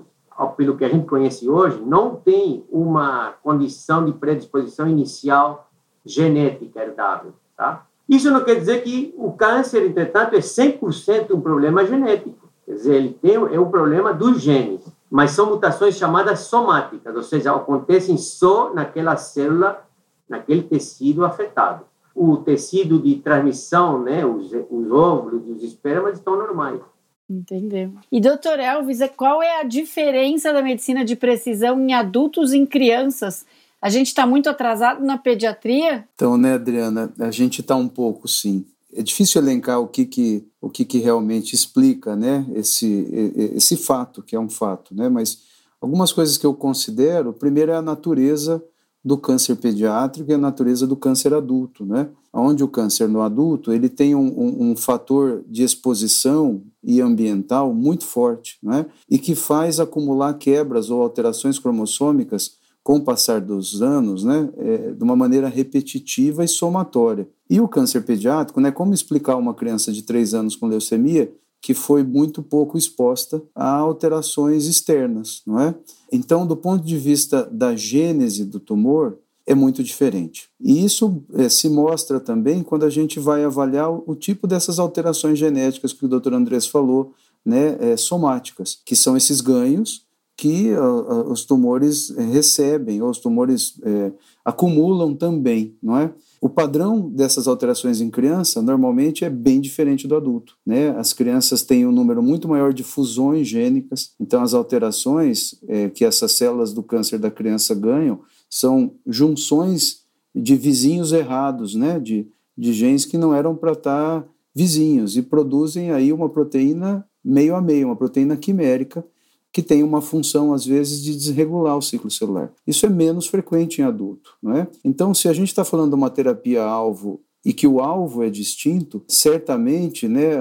pelo 0.57 0.75
que 0.75 0.83
a 0.83 0.89
gente 0.89 1.05
conhece 1.05 1.47
hoje, 1.47 1.79
não 1.85 2.15
tem 2.15 2.65
uma 2.71 3.35
condição 3.43 4.03
de 4.03 4.13
predisposição 4.13 4.87
inicial 4.87 5.69
genética 6.03 6.81
herdável, 6.81 7.33
tá? 7.55 7.85
Isso 8.09 8.31
não 8.31 8.43
quer 8.43 8.55
dizer 8.55 8.81
que 8.81 9.13
o 9.15 9.31
câncer, 9.33 9.85
entretanto, 9.85 10.33
é 10.33 10.39
100% 10.39 11.35
um 11.35 11.39
problema 11.39 11.85
genético. 11.85 12.49
Quer 12.65 12.73
dizer, 12.73 12.95
ele 12.95 13.13
tem, 13.21 13.35
é 13.35 13.59
um 13.59 13.69
problema 13.69 14.11
dos 14.11 14.41
genes 14.41 14.91
mas 15.13 15.29
são 15.29 15.45
mutações 15.45 15.95
chamadas 15.95 16.39
somáticas, 16.39 17.15
ou 17.15 17.21
seja, 17.21 17.55
acontecem 17.55 18.17
só 18.17 18.73
naquela 18.73 19.15
célula, 19.15 19.85
naquele 20.27 20.63
tecido 20.63 21.23
afetado. 21.23 21.85
O 22.15 22.37
tecido 22.37 22.97
de 22.97 23.17
transmissão, 23.17 24.01
né, 24.01 24.25
os, 24.25 24.51
os 24.51 24.91
óvulos, 24.91 25.47
os 25.47 25.61
espermas 25.61 26.17
estão 26.17 26.35
normais. 26.35 26.81
Entendeu. 27.29 27.93
E, 28.11 28.19
doutor 28.19 28.59
Elvis, 28.59 29.01
qual 29.15 29.43
é 29.43 29.61
a 29.61 29.63
diferença 29.63 30.51
da 30.51 30.63
medicina 30.63 31.05
de 31.05 31.15
precisão 31.15 31.79
em 31.79 31.93
adultos 31.93 32.51
e 32.51 32.57
em 32.57 32.65
crianças? 32.65 33.45
A 33.79 33.89
gente 33.89 34.07
está 34.07 34.25
muito 34.25 34.49
atrasado 34.49 35.05
na 35.05 35.19
pediatria? 35.19 36.07
Então, 36.15 36.37
né, 36.37 36.55
Adriana, 36.55 37.13
a 37.19 37.29
gente 37.29 37.61
está 37.61 37.75
um 37.75 37.87
pouco, 37.87 38.27
sim 38.27 38.65
é 38.95 39.01
difícil 39.01 39.41
elencar 39.41 39.79
o 39.79 39.87
que, 39.87 40.05
que, 40.05 40.45
o 40.61 40.69
que, 40.69 40.85
que 40.85 40.99
realmente 40.99 41.53
explica 41.53 42.15
né, 42.15 42.45
esse, 42.53 43.07
esse 43.55 43.77
fato, 43.77 44.21
que 44.21 44.35
é 44.35 44.39
um 44.39 44.49
fato, 44.49 44.95
né, 44.95 45.09
mas 45.09 45.39
algumas 45.81 46.11
coisas 46.11 46.37
que 46.37 46.45
eu 46.45 46.53
considero, 46.53 47.33
primeiro 47.33 47.71
é 47.71 47.75
a 47.75 47.81
natureza 47.81 48.63
do 49.03 49.17
câncer 49.17 49.57
pediátrico 49.57 50.31
e 50.31 50.33
a 50.33 50.37
natureza 50.37 50.87
do 50.87 50.95
câncer 50.95 51.33
adulto, 51.33 51.85
né? 51.85 52.07
Onde 52.31 52.63
o 52.63 52.69
câncer 52.69 53.09
no 53.09 53.21
adulto 53.21 53.73
ele 53.73 53.89
tem 53.89 54.15
um, 54.15 54.27
um, 54.27 54.71
um 54.71 54.75
fator 54.77 55.43
de 55.45 55.61
exposição 55.61 56.63
e 56.81 57.01
ambiental 57.01 57.73
muito 57.73 58.05
forte, 58.05 58.57
né? 58.63 58.85
E 59.09 59.19
que 59.19 59.35
faz 59.35 59.79
acumular 59.79 60.35
quebras 60.35 60.89
ou 60.89 61.01
alterações 61.01 61.59
cromossômicas 61.59 62.55
com 62.83 62.97
o 62.97 63.01
passar 63.01 63.39
dos 63.39 63.81
anos, 63.81 64.23
né, 64.23 64.49
é, 64.57 64.91
de 64.91 65.03
uma 65.03 65.15
maneira 65.15 65.47
repetitiva 65.47 66.43
e 66.43 66.47
somatória. 66.47 67.27
E 67.49 67.61
o 67.61 67.67
câncer 67.67 68.01
pediátrico, 68.01 68.59
né, 68.59 68.71
como 68.71 68.93
explicar 68.93 69.37
uma 69.37 69.53
criança 69.53 69.91
de 69.91 70.01
3 70.01 70.33
anos 70.33 70.55
com 70.55 70.67
leucemia 70.67 71.31
que 71.61 71.73
foi 71.73 72.03
muito 72.03 72.43
pouco 72.43 72.77
exposta 72.77 73.41
a 73.55 73.69
alterações 73.77 74.65
externas, 74.65 75.41
não 75.47 75.57
é? 75.61 75.73
Então, 76.11 76.45
do 76.45 76.57
ponto 76.57 76.83
de 76.83 76.97
vista 76.97 77.49
da 77.49 77.73
gênese 77.73 78.43
do 78.43 78.59
tumor, 78.59 79.17
é 79.47 79.55
muito 79.55 79.81
diferente. 79.81 80.49
E 80.59 80.83
isso 80.83 81.23
é, 81.33 81.47
se 81.47 81.69
mostra 81.69 82.19
também 82.19 82.63
quando 82.63 82.83
a 82.83 82.89
gente 82.89 83.17
vai 83.17 83.45
avaliar 83.45 83.89
o, 83.89 84.03
o, 84.07 84.13
tipo 84.13 84.45
dessas 84.45 84.77
alterações 84.77 85.39
genéticas 85.39 85.93
que 85.93 86.05
o 86.05 86.07
Dr. 86.09 86.33
Andrés 86.33 86.67
falou, 86.67 87.13
né, 87.45 87.77
é, 87.79 87.95
somáticas, 87.95 88.79
que 88.85 88.95
são 88.95 89.15
esses 89.15 89.39
ganhos 89.39 90.05
que 90.35 90.71
uh, 90.71 91.31
os 91.31 91.45
tumores 91.45 92.09
recebem, 92.09 93.01
ou 93.01 93.09
os 93.09 93.19
tumores 93.19 93.79
é, 93.83 94.11
acumulam 94.43 95.15
também, 95.15 95.75
não 95.81 95.97
é? 95.97 96.11
O 96.41 96.49
padrão 96.49 97.09
dessas 97.09 97.47
alterações 97.47 98.01
em 98.01 98.09
criança 98.09 98.61
normalmente 98.61 99.23
é 99.23 99.29
bem 99.29 99.61
diferente 99.61 100.07
do 100.07 100.15
adulto, 100.15 100.57
né? 100.65 100.89
As 100.97 101.13
crianças 101.13 101.61
têm 101.61 101.85
um 101.85 101.91
número 101.91 102.21
muito 102.21 102.47
maior 102.47 102.73
de 102.73 102.83
fusões 102.83 103.47
gênicas, 103.47 104.11
então 104.19 104.41
as 104.41 104.53
alterações 104.53 105.55
é, 105.67 105.89
que 105.89 106.03
essas 106.03 106.33
células 106.33 106.73
do 106.73 106.83
câncer 106.83 107.19
da 107.19 107.31
criança 107.31 107.73
ganham 107.73 108.19
são 108.49 108.95
junções 109.07 110.03
de 110.35 110.55
vizinhos 110.55 111.13
errados, 111.13 111.75
né? 111.75 111.99
De, 111.99 112.27
de 112.57 112.73
genes 112.73 113.05
que 113.05 113.17
não 113.17 113.33
eram 113.33 113.55
para 113.55 113.73
estar 113.73 114.21
tá 114.21 114.27
vizinhos 114.53 115.15
e 115.15 115.21
produzem 115.21 115.91
aí 115.91 116.11
uma 116.11 116.27
proteína 116.27 117.07
meio 117.23 117.55
a 117.55 117.61
meio, 117.61 117.87
uma 117.87 117.95
proteína 117.95 118.35
quimérica 118.35 119.05
que 119.53 119.61
tem 119.61 119.83
uma 119.83 120.01
função, 120.01 120.51
às 120.51 120.65
vezes, 120.65 121.03
de 121.03 121.15
desregular 121.15 121.77
o 121.77 121.81
ciclo 121.81 122.09
celular. 122.09 122.51
Isso 122.65 122.87
é 122.87 122.89
menos 122.89 123.27
frequente 123.27 123.79
em 123.79 123.83
adulto. 123.83 124.31
Não 124.41 124.57
é? 124.57 124.67
Então, 124.83 125.13
se 125.13 125.29
a 125.29 125.33
gente 125.33 125.49
está 125.49 125.63
falando 125.63 125.89
de 125.89 125.95
uma 125.95 126.09
terapia-alvo 126.09 127.21
e 127.45 127.53
que 127.53 127.67
o 127.67 127.79
alvo 127.79 128.23
é 128.23 128.31
distinto, 128.31 129.03
certamente, 129.07 130.07
né, 130.07 130.31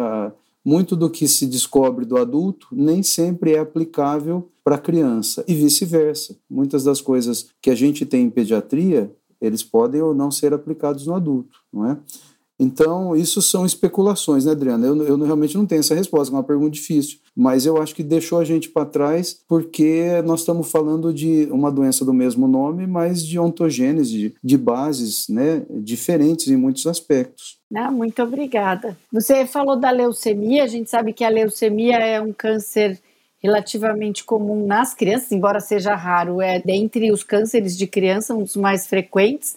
muito 0.65 0.97
do 0.97 1.11
que 1.11 1.29
se 1.29 1.47
descobre 1.47 2.07
do 2.07 2.17
adulto 2.17 2.69
nem 2.73 3.03
sempre 3.03 3.53
é 3.53 3.59
aplicável 3.59 4.49
para 4.65 4.77
a 4.77 4.79
criança 4.79 5.45
e 5.47 5.55
vice-versa. 5.55 6.37
Muitas 6.49 6.83
das 6.83 7.01
coisas 7.01 7.49
que 7.61 7.69
a 7.69 7.75
gente 7.75 8.07
tem 8.07 8.25
em 8.25 8.31
pediatria, 8.31 9.15
eles 9.41 9.63
podem 9.63 10.01
ou 10.01 10.15
não 10.15 10.31
ser 10.31 10.55
aplicados 10.55 11.07
no 11.07 11.15
adulto, 11.15 11.59
não 11.71 11.91
é? 11.91 11.99
Então, 12.59 13.17
isso 13.17 13.43
são 13.43 13.67
especulações, 13.67 14.45
né, 14.45 14.53
Adriana? 14.53 14.87
Eu, 14.87 15.03
eu 15.03 15.19
realmente 15.19 15.57
não 15.57 15.67
tenho 15.67 15.81
essa 15.81 15.95
resposta, 15.95 16.33
é 16.33 16.37
uma 16.37 16.45
pergunta 16.45 16.71
difícil. 16.71 17.19
Mas 17.35 17.65
eu 17.67 17.81
acho 17.81 17.95
que 17.95 18.03
deixou 18.03 18.39
a 18.39 18.45
gente 18.45 18.69
para 18.69 18.87
trás 18.87 19.41
porque 19.49 20.23
nós 20.25 20.41
estamos 20.41 20.71
falando 20.71 21.13
de 21.13 21.49
uma 21.51 21.73
doença 21.73 22.05
do 22.05 22.13
mesmo 22.13 22.47
nome, 22.47 22.87
mas 22.87 23.25
de 23.25 23.39
ontogênese, 23.39 24.35
de, 24.43 24.59
bases 24.59 25.29
né, 25.29 25.65
diferentes 25.71 26.49
em 26.49 26.57
muitos 26.57 26.87
aspectos. 26.87 27.59
Não, 27.71 27.91
muito 27.91 28.23
obrigada. 28.23 28.97
Você 29.11 29.47
falou 29.47 29.77
da 29.77 29.91
leucemia, 29.91 30.65
a 30.65 30.69
gente 30.69 30.91
sabe 30.91 31.13
que 31.13 31.25
a 31.25 31.31
leucemia 31.31 31.97
é 31.97 32.21
um 32.21 32.33
câncer 32.33 33.01
relativamente 33.43 34.23
comum 34.23 34.67
nas 34.67 34.95
crianças, 34.95 35.33
embora 35.33 35.59
seja 35.59 35.97
raro, 35.97 36.41
é 36.41 36.61
dentre 36.61 37.11
os 37.11 37.25
cânceres 37.25 37.77
de 37.77 37.87
criança 37.87 38.35
um 38.35 38.45
dos 38.45 38.57
mais 38.57 38.87
frequentes. 38.87 39.57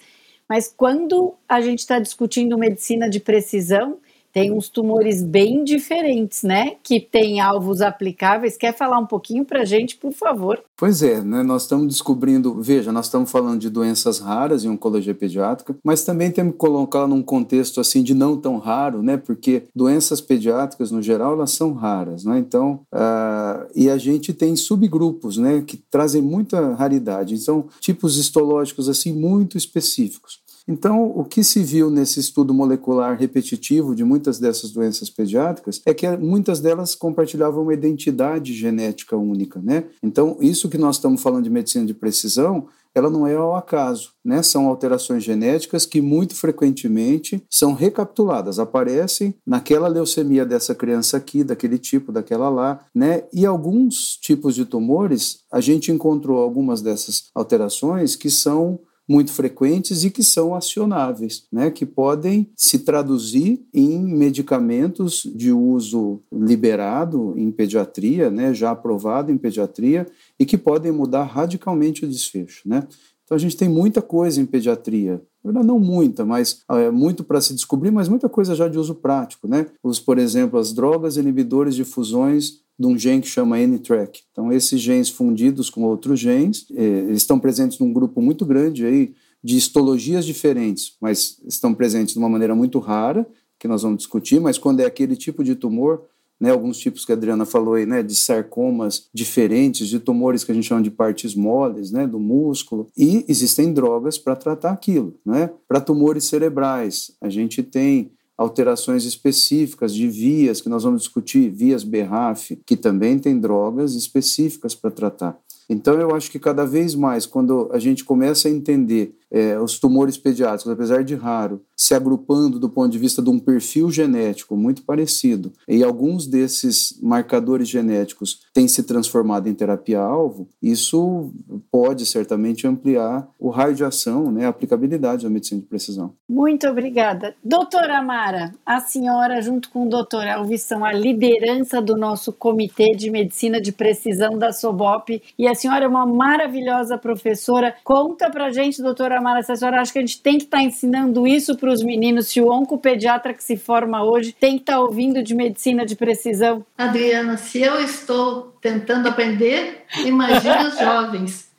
Mas 0.49 0.73
quando 0.75 1.33
a 1.47 1.61
gente 1.61 1.79
está 1.79 1.99
discutindo 1.99 2.57
medicina 2.57 3.09
de 3.09 3.19
precisão, 3.19 3.97
tem 4.35 4.51
uns 4.51 4.67
tumores 4.67 5.23
bem 5.23 5.63
diferentes, 5.63 6.43
né? 6.43 6.75
Que 6.83 6.99
tem 6.99 7.39
alvos 7.39 7.81
aplicáveis. 7.81 8.57
Quer 8.57 8.75
falar 8.75 8.99
um 8.99 9.05
pouquinho 9.05 9.45
para 9.45 9.61
a 9.61 9.65
gente, 9.65 9.95
por 9.95 10.11
favor? 10.11 10.61
Pois 10.75 11.01
é, 11.01 11.21
né? 11.21 11.41
Nós 11.41 11.61
estamos 11.61 11.87
descobrindo, 11.87 12.61
veja, 12.61 12.91
nós 12.91 13.05
estamos 13.05 13.31
falando 13.31 13.61
de 13.61 13.69
doenças 13.69 14.19
raras 14.19 14.65
em 14.65 14.69
oncologia 14.69 15.15
pediátrica, 15.15 15.73
mas 15.81 16.03
também 16.03 16.31
temos 16.31 16.51
que 16.51 16.57
colocar 16.57 17.07
num 17.07 17.23
contexto 17.23 17.79
assim 17.79 18.03
de 18.03 18.13
não 18.13 18.35
tão 18.35 18.57
raro, 18.57 19.01
né? 19.01 19.15
Porque 19.15 19.63
doenças 19.73 20.19
pediátricas, 20.19 20.91
no 20.91 21.01
geral, 21.01 21.31
elas 21.31 21.51
são 21.51 21.71
raras, 21.71 22.25
né? 22.25 22.37
Então, 22.37 22.81
uh, 22.93 23.65
e 23.73 23.89
a 23.89 23.97
gente 23.97 24.33
tem 24.33 24.53
subgrupos, 24.57 25.37
né? 25.37 25.63
Que 25.65 25.77
trazem 25.77 26.21
muita 26.21 26.73
raridade. 26.73 27.35
Então, 27.35 27.69
tipos 27.79 28.17
histológicos 28.17 28.89
assim 28.89 29.13
muito 29.13 29.57
específicos. 29.57 30.43
Então, 30.67 31.11
o 31.15 31.23
que 31.23 31.43
se 31.43 31.63
viu 31.63 31.89
nesse 31.89 32.19
estudo 32.19 32.53
molecular 32.53 33.17
repetitivo 33.17 33.95
de 33.95 34.03
muitas 34.03 34.39
dessas 34.39 34.71
doenças 34.71 35.09
pediátricas 35.09 35.81
é 35.85 35.93
que 35.93 36.07
muitas 36.17 36.59
delas 36.59 36.95
compartilhavam 36.95 37.63
uma 37.63 37.73
identidade 37.73 38.53
genética 38.53 39.15
única, 39.15 39.61
né? 39.61 39.85
Então, 40.01 40.37
isso 40.41 40.69
que 40.69 40.77
nós 40.77 40.95
estamos 40.95 41.21
falando 41.21 41.43
de 41.43 41.49
medicina 41.49 41.85
de 41.85 41.93
precisão, 41.93 42.67
ela 42.95 43.09
não 43.09 43.27
é 43.27 43.35
ao 43.35 43.55
acaso, 43.55 44.13
né? 44.23 44.41
São 44.41 44.67
alterações 44.67 45.23
genéticas 45.23 45.85
que 45.85 45.99
muito 46.01 46.33
frequentemente 46.33 47.43
são 47.49 47.73
recapituladas, 47.73 48.57
aparecem 48.57 49.35
naquela 49.45 49.87
leucemia 49.87 50.45
dessa 50.45 50.73
criança 50.73 51.17
aqui, 51.17 51.43
daquele 51.43 51.77
tipo, 51.77 52.11
daquela 52.11 52.49
lá, 52.49 52.79
né? 52.95 53.25
E 53.33 53.45
alguns 53.45 54.17
tipos 54.17 54.55
de 54.55 54.65
tumores, 54.65 55.39
a 55.51 55.59
gente 55.59 55.91
encontrou 55.91 56.41
algumas 56.41 56.81
dessas 56.81 57.29
alterações 57.35 58.15
que 58.15 58.31
são 58.31 58.79
muito 59.07 59.31
frequentes 59.31 60.03
e 60.03 60.09
que 60.09 60.23
são 60.23 60.55
acionáveis, 60.55 61.45
né, 61.51 61.69
que 61.69 61.85
podem 61.85 62.49
se 62.55 62.79
traduzir 62.79 63.63
em 63.73 64.03
medicamentos 64.03 65.23
de 65.35 65.51
uso 65.51 66.21
liberado 66.31 67.33
em 67.37 67.51
pediatria, 67.51 68.29
né, 68.29 68.53
já 68.53 68.71
aprovado 68.71 69.31
em 69.31 69.37
pediatria, 69.37 70.07
e 70.39 70.45
que 70.45 70.57
podem 70.57 70.91
mudar 70.91 71.23
radicalmente 71.23 72.03
o 72.03 72.07
desfecho. 72.07 72.67
Né? 72.67 72.87
Então 73.23 73.35
a 73.35 73.39
gente 73.39 73.57
tem 73.57 73.67
muita 73.67 74.01
coisa 74.01 74.39
em 74.39 74.45
pediatria, 74.45 75.21
não 75.43 75.79
muita, 75.79 76.25
mas 76.25 76.61
é, 76.69 76.89
muito 76.89 77.23
para 77.23 77.41
se 77.41 77.53
descobrir, 77.53 77.91
mas 77.91 78.07
muita 78.07 78.29
coisa 78.29 78.55
já 78.55 78.67
de 78.67 78.79
uso 78.79 78.95
prático, 78.95 79.47
né? 79.47 79.67
Os, 79.83 79.99
por 79.99 80.17
exemplo, 80.17 80.59
as 80.59 80.73
drogas 80.73 81.17
inibidores 81.17 81.75
de 81.75 81.83
fusões 81.83 82.64
de 82.77 82.85
um 82.87 82.97
gene 82.97 83.21
que 83.21 83.27
chama 83.27 83.59
N-TRAC. 83.59 84.21
Então, 84.31 84.51
esses 84.51 84.79
genes 84.79 85.09
fundidos 85.09 85.69
com 85.69 85.83
outros 85.83 86.19
genes, 86.19 86.65
eh, 86.75 87.07
estão 87.11 87.39
presentes 87.39 87.79
num 87.79 87.93
grupo 87.93 88.21
muito 88.21 88.45
grande 88.45 88.85
aí 88.85 89.13
de 89.43 89.55
histologias 89.55 90.25
diferentes, 90.25 90.95
mas 90.99 91.39
estão 91.45 91.73
presentes 91.73 92.13
de 92.13 92.19
uma 92.19 92.27
maneira 92.27 92.55
muito 92.55 92.79
rara, 92.79 93.27
que 93.59 93.67
nós 93.67 93.83
vamos 93.83 93.99
discutir, 93.99 94.39
mas 94.41 94.57
quando 94.57 94.81
é 94.81 94.85
aquele 94.85 95.15
tipo 95.15 95.43
de 95.43 95.55
tumor, 95.55 96.03
né, 96.39 96.51
alguns 96.51 96.77
tipos 96.77 97.05
que 97.05 97.11
a 97.11 97.15
Adriana 97.15 97.45
falou 97.45 97.75
aí, 97.75 97.85
né, 97.85 98.03
de 98.03 98.15
sarcomas 98.15 99.07
diferentes, 99.13 99.87
de 99.87 99.99
tumores 99.99 100.43
que 100.43 100.51
a 100.51 100.55
gente 100.55 100.67
chama 100.67 100.81
de 100.81 100.91
partes 100.91 101.33
moles, 101.33 101.91
né, 101.91 102.05
do 102.05 102.19
músculo, 102.19 102.89
e 102.97 103.23
existem 103.27 103.71
drogas 103.71 104.17
para 104.17 104.35
tratar 104.35 104.71
aquilo, 104.71 105.15
né? 105.25 105.49
Para 105.67 105.79
tumores 105.79 106.25
cerebrais, 106.25 107.11
a 107.21 107.29
gente 107.29 107.63
tem 107.63 108.11
alterações 108.37 109.05
específicas 109.05 109.93
de 109.93 110.07
vias, 110.07 110.61
que 110.61 110.69
nós 110.69 110.83
vamos 110.83 111.01
discutir, 111.01 111.49
vias 111.49 111.83
BRAF, 111.83 112.57
que 112.65 112.75
também 112.75 113.17
tem 113.17 113.39
drogas 113.39 113.95
específicas 113.95 114.75
para 114.75 114.91
tratar. 114.91 115.39
Então, 115.69 115.99
eu 115.99 116.13
acho 116.13 116.29
que 116.29 116.37
cada 116.37 116.65
vez 116.65 116.93
mais, 116.93 117.25
quando 117.25 117.69
a 117.71 117.79
gente 117.79 118.03
começa 118.03 118.47
a 118.47 118.51
entender 118.51 119.15
é, 119.35 119.59
os 119.59 119.77
tumores 119.77 120.17
pediátricos, 120.17 120.71
apesar 120.71 121.03
de 121.03 121.13
raro, 121.13 121.61
se 121.75 121.93
agrupando 121.93 122.57
do 122.57 122.69
ponto 122.69 122.89
de 122.89 122.97
vista 122.97 123.21
de 123.21 123.29
um 123.29 123.37
perfil 123.37 123.91
genético 123.91 124.55
muito 124.55 124.83
parecido, 124.83 125.51
e 125.67 125.83
alguns 125.83 126.25
desses 126.25 126.97
marcadores 127.03 127.67
genéticos 127.67 128.39
têm 128.53 128.65
se 128.65 128.83
transformado 128.83 129.49
em 129.49 129.53
terapia-alvo, 129.53 130.47
isso 130.61 131.33
pode 131.69 132.05
certamente 132.05 132.65
ampliar 132.65 133.27
o 133.37 133.49
raio 133.49 133.75
de 133.75 133.83
ação, 133.83 134.31
né, 134.31 134.45
a 134.45 134.49
aplicabilidade 134.49 135.23
da 135.23 135.29
medicina 135.29 135.59
de 135.59 135.67
precisão. 135.67 136.13
Muito 136.29 136.65
obrigada. 136.69 137.35
Doutora 137.43 138.01
Mara, 138.01 138.53
a 138.65 138.79
senhora, 138.79 139.41
junto 139.41 139.69
com 139.69 139.85
o 139.85 139.89
doutor 139.89 140.25
Elvis, 140.25 140.61
são 140.61 140.85
a 140.85 140.93
liderança 140.93 141.81
do 141.81 141.97
nosso 141.97 142.31
Comitê 142.31 142.95
de 142.95 143.11
Medicina 143.11 143.59
de 143.59 143.73
Precisão 143.73 144.37
da 144.37 144.53
SOBOP, 144.53 145.21
e 145.37 145.45
a 145.45 145.53
senhora 145.53 145.83
é 145.83 145.87
uma 145.89 146.05
maravilhosa 146.05 146.97
professora. 146.97 147.75
Conta 147.83 148.29
pra 148.29 148.49
gente, 148.49 148.81
doutora 148.81 149.24
Mara, 149.25 149.41
se 149.41 149.51
a 149.51 149.55
senhora 149.55 149.81
acha 149.81 149.91
que 149.91 149.97
a 149.97 150.01
gente 150.01 150.21
tem 150.21 150.37
que 150.37 150.43
estar 150.43 150.57
tá 150.57 150.63
ensinando 150.63 151.25
isso 151.25 151.57
para 151.57 151.73
os 151.73 151.81
meninos, 151.81 152.27
se 152.27 152.39
o 152.39 152.47
oncopediatra 152.47 153.33
que 153.33 153.43
se 153.43 153.57
forma 153.57 154.03
hoje 154.03 154.31
tem 154.39 154.57
que 154.57 154.61
estar 154.61 154.73
tá 154.73 154.79
ouvindo 154.79 155.23
de 155.23 155.33
medicina 155.33 155.83
de 155.83 155.95
precisão? 155.95 156.63
Adriana, 156.77 157.35
se 157.35 157.59
eu 157.59 157.81
estou 157.81 158.55
tentando 158.61 159.09
aprender, 159.09 159.83
imagine 160.05 160.67
os 160.67 160.77
jovens. 160.77 161.49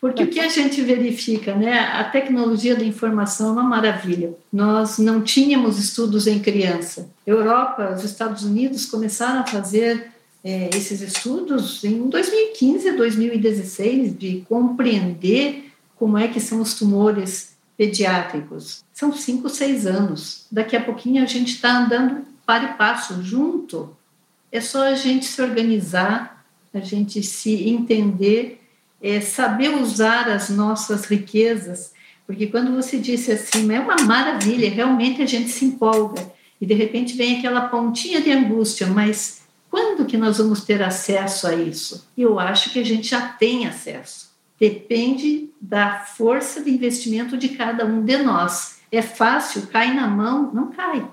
Porque 0.00 0.24
o 0.24 0.26
que 0.26 0.40
a 0.40 0.48
gente 0.48 0.82
verifica, 0.82 1.54
né? 1.54 1.78
A 1.78 2.02
tecnologia 2.02 2.74
da 2.74 2.84
informação 2.84 3.50
é 3.50 3.52
uma 3.52 3.62
maravilha. 3.62 4.34
Nós 4.52 4.98
não 4.98 5.22
tínhamos 5.22 5.78
estudos 5.78 6.26
em 6.26 6.40
criança. 6.40 7.08
Europa, 7.24 7.94
os 7.96 8.02
Estados 8.02 8.42
Unidos 8.42 8.86
começaram 8.86 9.42
a 9.42 9.46
fazer 9.46 10.10
é, 10.42 10.68
esses 10.74 11.00
estudos 11.00 11.84
em 11.84 12.08
2015, 12.08 12.90
2016, 12.96 14.18
de 14.18 14.44
compreender 14.48 15.70
como 15.96 16.18
é 16.18 16.28
que 16.28 16.40
são 16.40 16.60
os 16.60 16.74
tumores 16.74 17.54
pediátricos. 17.76 18.84
São 18.92 19.12
cinco, 19.12 19.48
seis 19.48 19.86
anos. 19.86 20.46
Daqui 20.50 20.76
a 20.76 20.82
pouquinho 20.82 21.22
a 21.22 21.26
gente 21.26 21.54
está 21.54 21.78
andando 21.78 22.24
para 22.46 22.64
e 22.64 22.74
passo 22.74 23.22
junto. 23.22 23.96
É 24.50 24.60
só 24.60 24.84
a 24.84 24.94
gente 24.94 25.24
se 25.24 25.42
organizar, 25.42 26.44
a 26.72 26.80
gente 26.80 27.22
se 27.22 27.68
entender, 27.68 28.62
é, 29.02 29.20
saber 29.20 29.70
usar 29.70 30.28
as 30.28 30.50
nossas 30.50 31.06
riquezas. 31.06 31.92
Porque 32.26 32.46
quando 32.46 32.74
você 32.74 32.98
disse 32.98 33.32
assim, 33.32 33.72
é 33.72 33.80
uma 33.80 33.96
maravilha, 34.04 34.70
realmente 34.70 35.20
a 35.22 35.26
gente 35.26 35.50
se 35.50 35.64
empolga. 35.64 36.32
E 36.60 36.66
de 36.66 36.74
repente 36.74 37.16
vem 37.16 37.38
aquela 37.38 37.68
pontinha 37.68 38.20
de 38.20 38.30
angústia, 38.30 38.86
mas 38.86 39.42
quando 39.68 40.06
que 40.06 40.16
nós 40.16 40.38
vamos 40.38 40.64
ter 40.64 40.82
acesso 40.82 41.46
a 41.46 41.54
isso? 41.54 42.08
Eu 42.16 42.38
acho 42.38 42.70
que 42.70 42.78
a 42.78 42.84
gente 42.84 43.08
já 43.08 43.20
tem 43.20 43.66
acesso. 43.66 44.33
Depende 44.58 45.50
da 45.60 46.00
força 46.00 46.62
de 46.62 46.70
investimento 46.70 47.36
de 47.36 47.50
cada 47.50 47.84
um 47.84 48.02
de 48.02 48.16
nós. 48.18 48.80
É 48.90 49.02
fácil, 49.02 49.66
cai 49.66 49.92
na 49.92 50.06
mão? 50.06 50.52
Não 50.52 50.70
cai. 50.70 51.06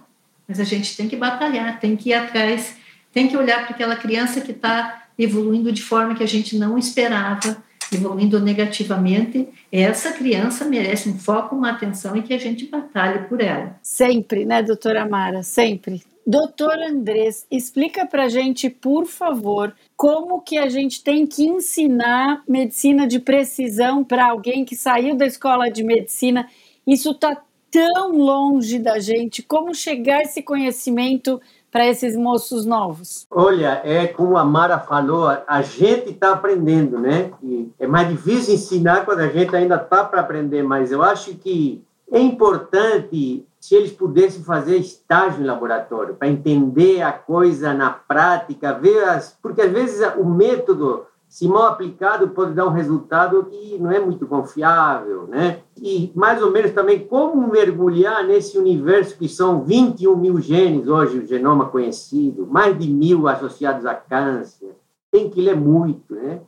Mas 0.47 0.59
a 0.59 0.63
gente 0.63 0.95
tem 0.95 1.07
que 1.07 1.15
batalhar, 1.15 1.79
tem 1.79 1.95
que 1.95 2.09
ir 2.09 2.13
atrás, 2.13 2.75
tem 3.11 3.27
que 3.27 3.37
olhar 3.37 3.65
para 3.65 3.75
aquela 3.75 3.95
criança 3.95 4.41
que 4.41 4.51
está 4.51 5.03
evoluindo 5.17 5.71
de 5.71 5.81
forma 5.81 6.15
que 6.15 6.23
a 6.23 6.27
gente 6.27 6.57
não 6.57 6.77
esperava, 6.77 7.57
evoluindo 7.91 8.39
negativamente. 8.39 9.47
Essa 9.71 10.11
criança 10.11 10.65
merece 10.65 11.09
um 11.09 11.17
foco, 11.17 11.55
uma 11.55 11.71
atenção 11.71 12.15
e 12.15 12.21
que 12.21 12.33
a 12.33 12.37
gente 12.37 12.65
batalhe 12.67 13.27
por 13.27 13.41
ela. 13.41 13.75
Sempre, 13.81 14.45
né, 14.45 14.61
doutora 14.61 15.07
Mara? 15.07 15.43
Sempre. 15.43 16.01
Doutor 16.25 16.77
Andrés, 16.77 17.47
explica 17.49 18.05
para 18.05 18.29
gente, 18.29 18.69
por 18.69 19.05
favor, 19.05 19.73
como 19.97 20.41
que 20.41 20.57
a 20.57 20.69
gente 20.69 21.03
tem 21.03 21.25
que 21.25 21.43
ensinar 21.43 22.43
medicina 22.47 23.07
de 23.07 23.19
precisão 23.19 24.03
para 24.03 24.29
alguém 24.29 24.63
que 24.63 24.75
saiu 24.75 25.15
da 25.15 25.25
escola 25.25 25.69
de 25.69 25.83
medicina. 25.83 26.47
Isso 26.85 27.11
está 27.11 27.41
tão 27.71 28.11
longe 28.11 28.77
da 28.77 28.99
gente. 28.99 29.41
Como 29.41 29.73
chegar 29.73 30.21
esse 30.21 30.43
conhecimento 30.43 31.41
para 31.71 31.87
esses 31.87 32.15
moços 32.15 32.65
novos? 32.65 33.25
Olha, 33.31 33.81
é 33.83 34.05
como 34.05 34.37
a 34.37 34.43
Mara 34.43 34.77
falou, 34.77 35.27
a 35.47 35.61
gente 35.61 36.09
está 36.09 36.33
aprendendo, 36.33 36.99
né? 36.99 37.31
E 37.41 37.69
é 37.79 37.87
mais 37.87 38.09
difícil 38.09 38.55
ensinar 38.55 39.05
quando 39.05 39.21
a 39.21 39.29
gente 39.29 39.55
ainda 39.55 39.75
está 39.75 40.03
para 40.03 40.19
aprender, 40.19 40.61
mas 40.61 40.91
eu 40.91 41.01
acho 41.01 41.33
que 41.35 41.81
é 42.11 42.19
importante 42.19 43.47
se 43.59 43.75
eles 43.75 43.91
pudessem 43.91 44.43
fazer 44.43 44.77
estágio 44.77 45.41
em 45.41 45.45
laboratório 45.45 46.15
para 46.15 46.27
entender 46.27 47.01
a 47.01 47.13
coisa 47.13 47.73
na 47.73 47.89
prática, 47.89 48.73
ver 48.73 49.03
as, 49.05 49.37
porque 49.41 49.61
às 49.61 49.71
vezes 49.71 50.01
o 50.17 50.25
método 50.25 51.05
se 51.29 51.47
mal 51.47 51.67
aplicado 51.67 52.27
pode 52.29 52.53
dar 52.53 52.67
um 52.67 52.71
resultado 52.71 53.45
que 53.45 53.77
não 53.79 53.89
é 53.89 53.99
muito 53.99 54.27
confiável, 54.27 55.27
né? 55.27 55.61
E 55.77 56.11
mais 56.13 56.41
ou 56.43 56.51
menos 56.51 56.71
também 56.71 57.07
como 57.07 57.47
mergulhar 57.47 58.25
nesse 58.25 58.57
universo 58.57 59.17
que 59.17 59.29
são 59.29 59.63
21 59.63 60.17
mil 60.17 60.41
genes 60.41 60.89
hoje 60.89 61.19
o 61.19 61.25
genoma 61.25 61.69
conhecido, 61.69 62.45
mais 62.45 62.77
de 62.77 62.89
mil 62.89 63.29
associados 63.29 63.85
a 63.85 63.95
câncer. 63.95 64.75
Tem 65.09 65.29
que 65.29 65.41
ler 65.41 65.55
muito, 65.55 66.13
né? 66.13 66.41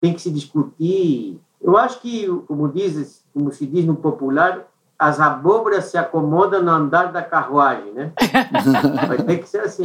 Tem 0.00 0.14
que 0.14 0.22
se 0.22 0.30
discutir. 0.30 1.38
Eu 1.60 1.76
acho 1.76 2.00
que, 2.00 2.26
como 2.46 2.68
diz, 2.68 3.22
como 3.34 3.52
se 3.52 3.66
diz 3.66 3.84
no 3.84 3.96
popular, 3.96 4.66
as 4.98 5.20
abóboras 5.20 5.86
se 5.86 5.98
acomodam 5.98 6.62
no 6.62 6.70
andar 6.70 7.12
da 7.12 7.22
carruagem, 7.22 7.92
né? 7.92 8.12
Vai 9.08 9.18
ter 9.18 9.38
que 9.38 9.48
ser 9.48 9.60
assim. 9.60 9.84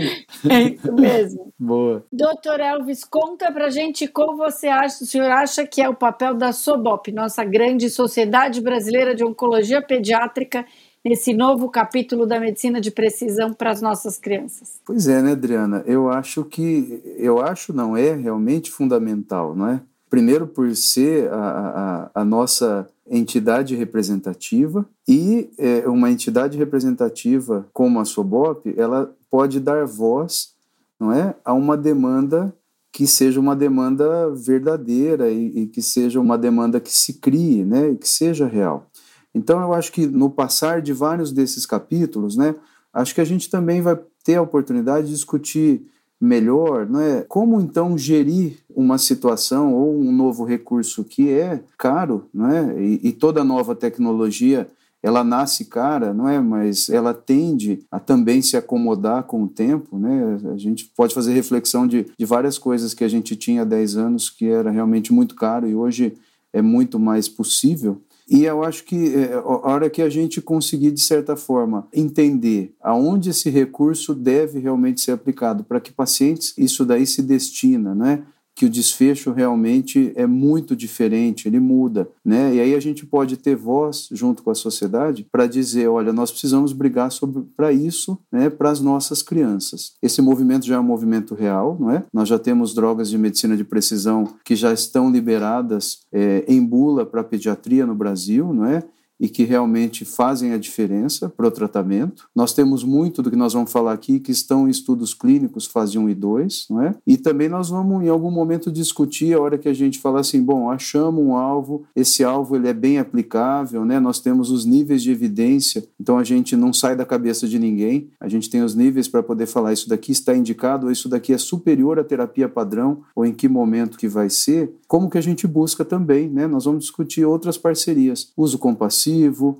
É 0.50 0.62
isso 0.62 0.93
mesmo. 0.93 1.54
Boa. 1.58 2.06
Doutor 2.12 2.60
Elvis, 2.60 3.04
conta 3.04 3.52
pra 3.52 3.69
gente 3.69 4.08
como 4.08 4.38
você 4.38 4.67
acha, 4.67 5.04
o 5.04 5.08
senhor 5.08 5.30
acha 5.32 5.65
que 5.65 5.82
é 5.82 5.89
o 5.89 5.95
papel 5.95 6.34
da 6.36 6.52
SOBOP, 6.52 7.12
nossa 7.12 7.43
grande 7.43 7.89
Sociedade 7.89 8.62
Brasileira 8.62 9.15
de 9.15 9.24
Oncologia 9.24 9.82
Pediátrica, 9.82 10.65
nesse 11.04 11.34
novo 11.34 11.69
capítulo 11.69 12.26
da 12.26 12.39
medicina 12.39 12.80
de 12.80 12.91
precisão 12.91 13.54
para 13.54 13.72
as 13.72 13.82
nossas 13.82 14.17
crianças. 14.17 14.80
Pois 14.86 15.08
é, 15.08 15.22
né, 15.22 15.32
Adriana? 15.32 15.84
Eu 15.86 16.10
acho 16.10 16.43
que, 16.43 17.02
eu 17.17 17.39
acho 17.41 17.74
não 17.74 17.95
é 17.95 18.13
realmente 18.13 18.69
fundamental, 18.69 19.56
não 19.56 19.67
é? 19.67 19.82
Primeiro 20.10 20.48
por 20.48 20.76
ser 20.76 21.32
a, 21.32 22.10
a, 22.15 22.22
a 22.22 22.26
nossa 22.26 22.88
entidade 23.10 23.76
representativa 23.76 24.88
e 25.08 25.50
é, 25.58 25.88
uma 25.88 26.12
entidade 26.12 26.58
representativa 26.58 27.67
como 27.74 28.00
a 28.00 28.06
SOBOP, 28.06 28.74
ela 28.78 29.15
pode 29.30 29.60
dar 29.60 29.86
voz, 29.86 30.54
não 31.00 31.12
é, 31.12 31.36
a 31.43 31.54
uma 31.54 31.76
demanda 31.76 32.54
que 32.91 33.06
seja 33.08 33.39
uma 33.39 33.56
demanda 33.56 34.30
verdadeira 34.32 35.30
e, 35.30 35.63
e 35.63 35.67
que 35.67 35.82
seja 35.82 36.19
uma 36.19 36.38
demanda 36.38 36.80
que 36.80 36.91
se 36.91 37.13
crie, 37.13 37.63
né, 37.63 37.91
e 37.91 37.95
que 37.95 38.08
seja 38.08 38.48
real. 38.48 38.88
Então 39.34 39.62
eu 39.62 39.74
acho 39.74 39.91
que 39.91 40.08
no 40.08 40.30
passar 40.30 40.82
de 40.82 40.91
vários 40.91 41.32
desses 41.32 41.65
capítulos, 41.65 42.36
né, 42.36 42.56
acho 42.93 43.13
que 43.13 43.22
a 43.22 43.26
gente 43.26 43.50
também 43.50 43.82
vai 43.82 43.98
ter 44.24 44.36
a 44.36 44.41
oportunidade 44.41 45.08
de 45.08 45.13
discutir 45.13 45.86
melhor, 46.19 46.88
não 46.89 46.99
é? 46.99 47.21
Como 47.27 47.62
então 47.62 47.97
gerir 47.97 48.58
uma 48.75 48.97
situação 48.97 49.73
ou 49.73 49.97
um 49.97 50.12
novo 50.12 50.43
recurso 50.43 51.03
que 51.03 51.29
é 51.29 51.63
caro, 51.77 52.27
não 52.34 52.47
é? 52.47 52.82
E, 52.82 52.99
e, 53.03 53.12
toda 53.13 53.43
nova 53.43 53.73
tecnologia 53.73 54.69
ela 55.01 55.23
nasce 55.23 55.65
cara, 55.65 56.13
não 56.13 56.27
é? 56.27 56.41
Mas 56.41 56.89
ela 56.89 57.13
tende 57.13 57.79
a 57.89 57.99
também 57.99 58.41
se 58.41 58.58
acomodar 58.58 59.23
com 59.23 59.43
o 59.43 59.47
tempo, 59.47 59.97
né? 59.97 60.39
A 60.53 60.58
gente 60.58 60.91
pode 60.95 61.13
fazer 61.13 61.34
reflexão 61.34 61.88
de, 61.88 62.08
de 62.17 62.25
várias 62.25 62.58
coisas 62.58 62.93
que 62.93 63.05
a 63.05 63.08
gente 63.08 63.36
tinha 63.38 63.62
há 63.62 63.65
10 63.65 63.95
anos 63.95 64.29
que 64.29 64.49
era 64.49 64.69
realmente 64.69 65.13
muito 65.13 65.36
caro 65.36 65.67
e 65.67 65.73
hoje 65.73 66.17
é 66.51 66.62
muito 66.62 66.99
mais 66.99 67.29
possível. 67.29 68.01
E 68.29 68.43
eu 68.43 68.63
acho 68.63 68.83
que 68.83 69.15
é, 69.15 69.33
a 69.33 69.41
hora 69.41 69.89
que 69.89 70.03
a 70.03 70.09
gente 70.09 70.39
conseguir, 70.39 70.91
de 70.91 71.01
certa 71.01 71.35
forma, 71.35 71.87
entender 71.91 72.75
aonde 72.79 73.31
esse 73.31 73.49
recurso 73.49 74.13
deve 74.13 74.59
realmente 74.59 75.01
ser 75.01 75.13
aplicado, 75.13 75.63
para 75.63 75.79
que 75.79 75.91
pacientes 75.91 76.53
isso 76.55 76.85
daí 76.85 77.07
se 77.07 77.23
destina, 77.23 77.95
né? 77.95 78.23
Que 78.60 78.65
o 78.65 78.69
desfecho 78.69 79.32
realmente 79.32 80.12
é 80.17 80.28
muito 80.28 80.76
diferente, 80.76 81.48
ele 81.48 81.62
muda, 81.62 82.10
né? 82.26 82.56
E 82.56 82.60
aí 82.60 82.76
a 82.76 82.80
gente 82.82 83.06
pode 83.06 83.38
ter 83.38 83.56
voz 83.56 84.10
junto 84.12 84.43
com 84.43 84.52
a 84.52 84.54
sociedade 84.54 85.26
para 85.32 85.48
dizer, 85.48 85.88
olha, 85.88 86.12
nós 86.12 86.30
precisamos 86.30 86.74
brigar 86.74 87.10
sobre 87.10 87.41
para 87.56 87.72
isso, 87.72 88.19
né, 88.30 88.50
para 88.50 88.69
as 88.69 88.82
nossas 88.82 89.22
crianças. 89.22 89.93
Esse 90.02 90.22
movimento 90.22 90.65
já 90.65 90.76
é 90.76 90.80
um 90.80 90.84
movimento 90.84 91.34
real, 91.34 91.78
não 91.80 91.89
é? 91.89 92.04
Nós 92.12 92.28
já 92.28 92.38
temos 92.38 92.74
drogas 92.74 93.10
de 93.10 93.17
medicina 93.17 93.56
de 93.56 93.63
precisão 93.63 94.28
que 94.43 94.58
já 94.58 94.74
estão 94.74 95.10
liberadas 95.10 96.00
é, 96.12 96.43
em 96.45 96.62
bula 96.62 97.06
para 97.06 97.24
pediatria 97.24 97.86
no 97.86 97.95
Brasil, 97.95 98.54
não 98.54 98.65
é? 98.65 98.84
E 99.19 99.27
que 99.27 99.43
realmente 99.43 100.05
fazem 100.05 100.53
a 100.53 100.58
diferença 100.58 101.29
para 101.29 101.47
o 101.47 101.51
tratamento. 101.51 102.27
Nós 102.36 102.53
temos 102.53 102.84
muito 102.84 103.21
do 103.21 103.29
que 103.29 103.36
nós 103.36 103.53
vamos 103.53 103.71
falar 103.71 103.93
aqui 103.93 104.19
que 104.19 104.32
estão 104.32 104.67
em 104.67 104.71
estudos 104.71 105.13
clínicos 105.13 105.65
fase 105.65 105.97
1 105.97 106.10
e 106.10 106.15
2, 106.15 106.67
não 106.69 106.82
é? 106.82 106.95
E 107.05 107.17
também 107.17 107.49
nós 107.49 107.69
vamos 107.69 108.03
em 108.03 108.08
algum 108.08 108.32
momento 108.32 108.71
discutir 108.71 109.34
a 109.34 109.41
hora 109.41 109.58
que 109.58 109.67
a 109.67 109.73
gente 109.73 109.99
falar 109.99 110.21
assim, 110.21 110.41
bom, 110.41 110.69
achamos 110.69 111.23
um 111.23 111.36
alvo, 111.36 111.84
esse 111.95 112.23
alvo 112.23 112.55
ele 112.55 112.67
é 112.67 112.73
bem 112.73 112.97
aplicável, 112.97 113.84
né? 113.84 113.99
Nós 113.99 114.19
temos 114.19 114.49
os 114.51 114.65
níveis 114.65 115.03
de 115.03 115.12
evidência, 115.12 115.86
então 115.99 116.17
a 116.17 116.23
gente 116.23 116.55
não 116.55 116.71
sai 116.71 116.95
da 116.95 117.05
cabeça 117.05 117.47
de 117.47 117.60
ninguém, 117.60 118.10
a 118.19 118.29
gente 118.29 118.49
tem 118.49 118.62
os 118.62 118.75
níveis 118.75 119.08
para 119.08 119.21
poder 119.21 119.45
falar 119.45 119.73
isso 119.73 119.89
daqui 119.89 120.12
está 120.12 120.36
indicado, 120.36 120.86
ou 120.86 120.91
isso 120.91 121.10
daqui 121.10 121.34
é 121.34 121.38
superior 121.38 121.99
à 121.99 122.03
terapia 122.03 122.47
padrão, 122.47 123.01
ou 123.15 123.25
em 123.25 123.34
que 123.34 123.49
momento 123.49 123.97
que 123.97 124.08
vai 124.08 124.29
ser, 124.29 124.73
como 124.88 125.10
que 125.10 125.17
a 125.17 125.21
gente 125.21 125.45
busca 125.45 125.84
também, 125.84 126.29
né? 126.29 126.47
Nós 126.47 126.65
vamos 126.65 126.84
discutir 126.84 127.25
outras 127.25 127.58
parcerias, 127.58 128.32
uso 128.38 128.58
compassivo, 128.58 129.09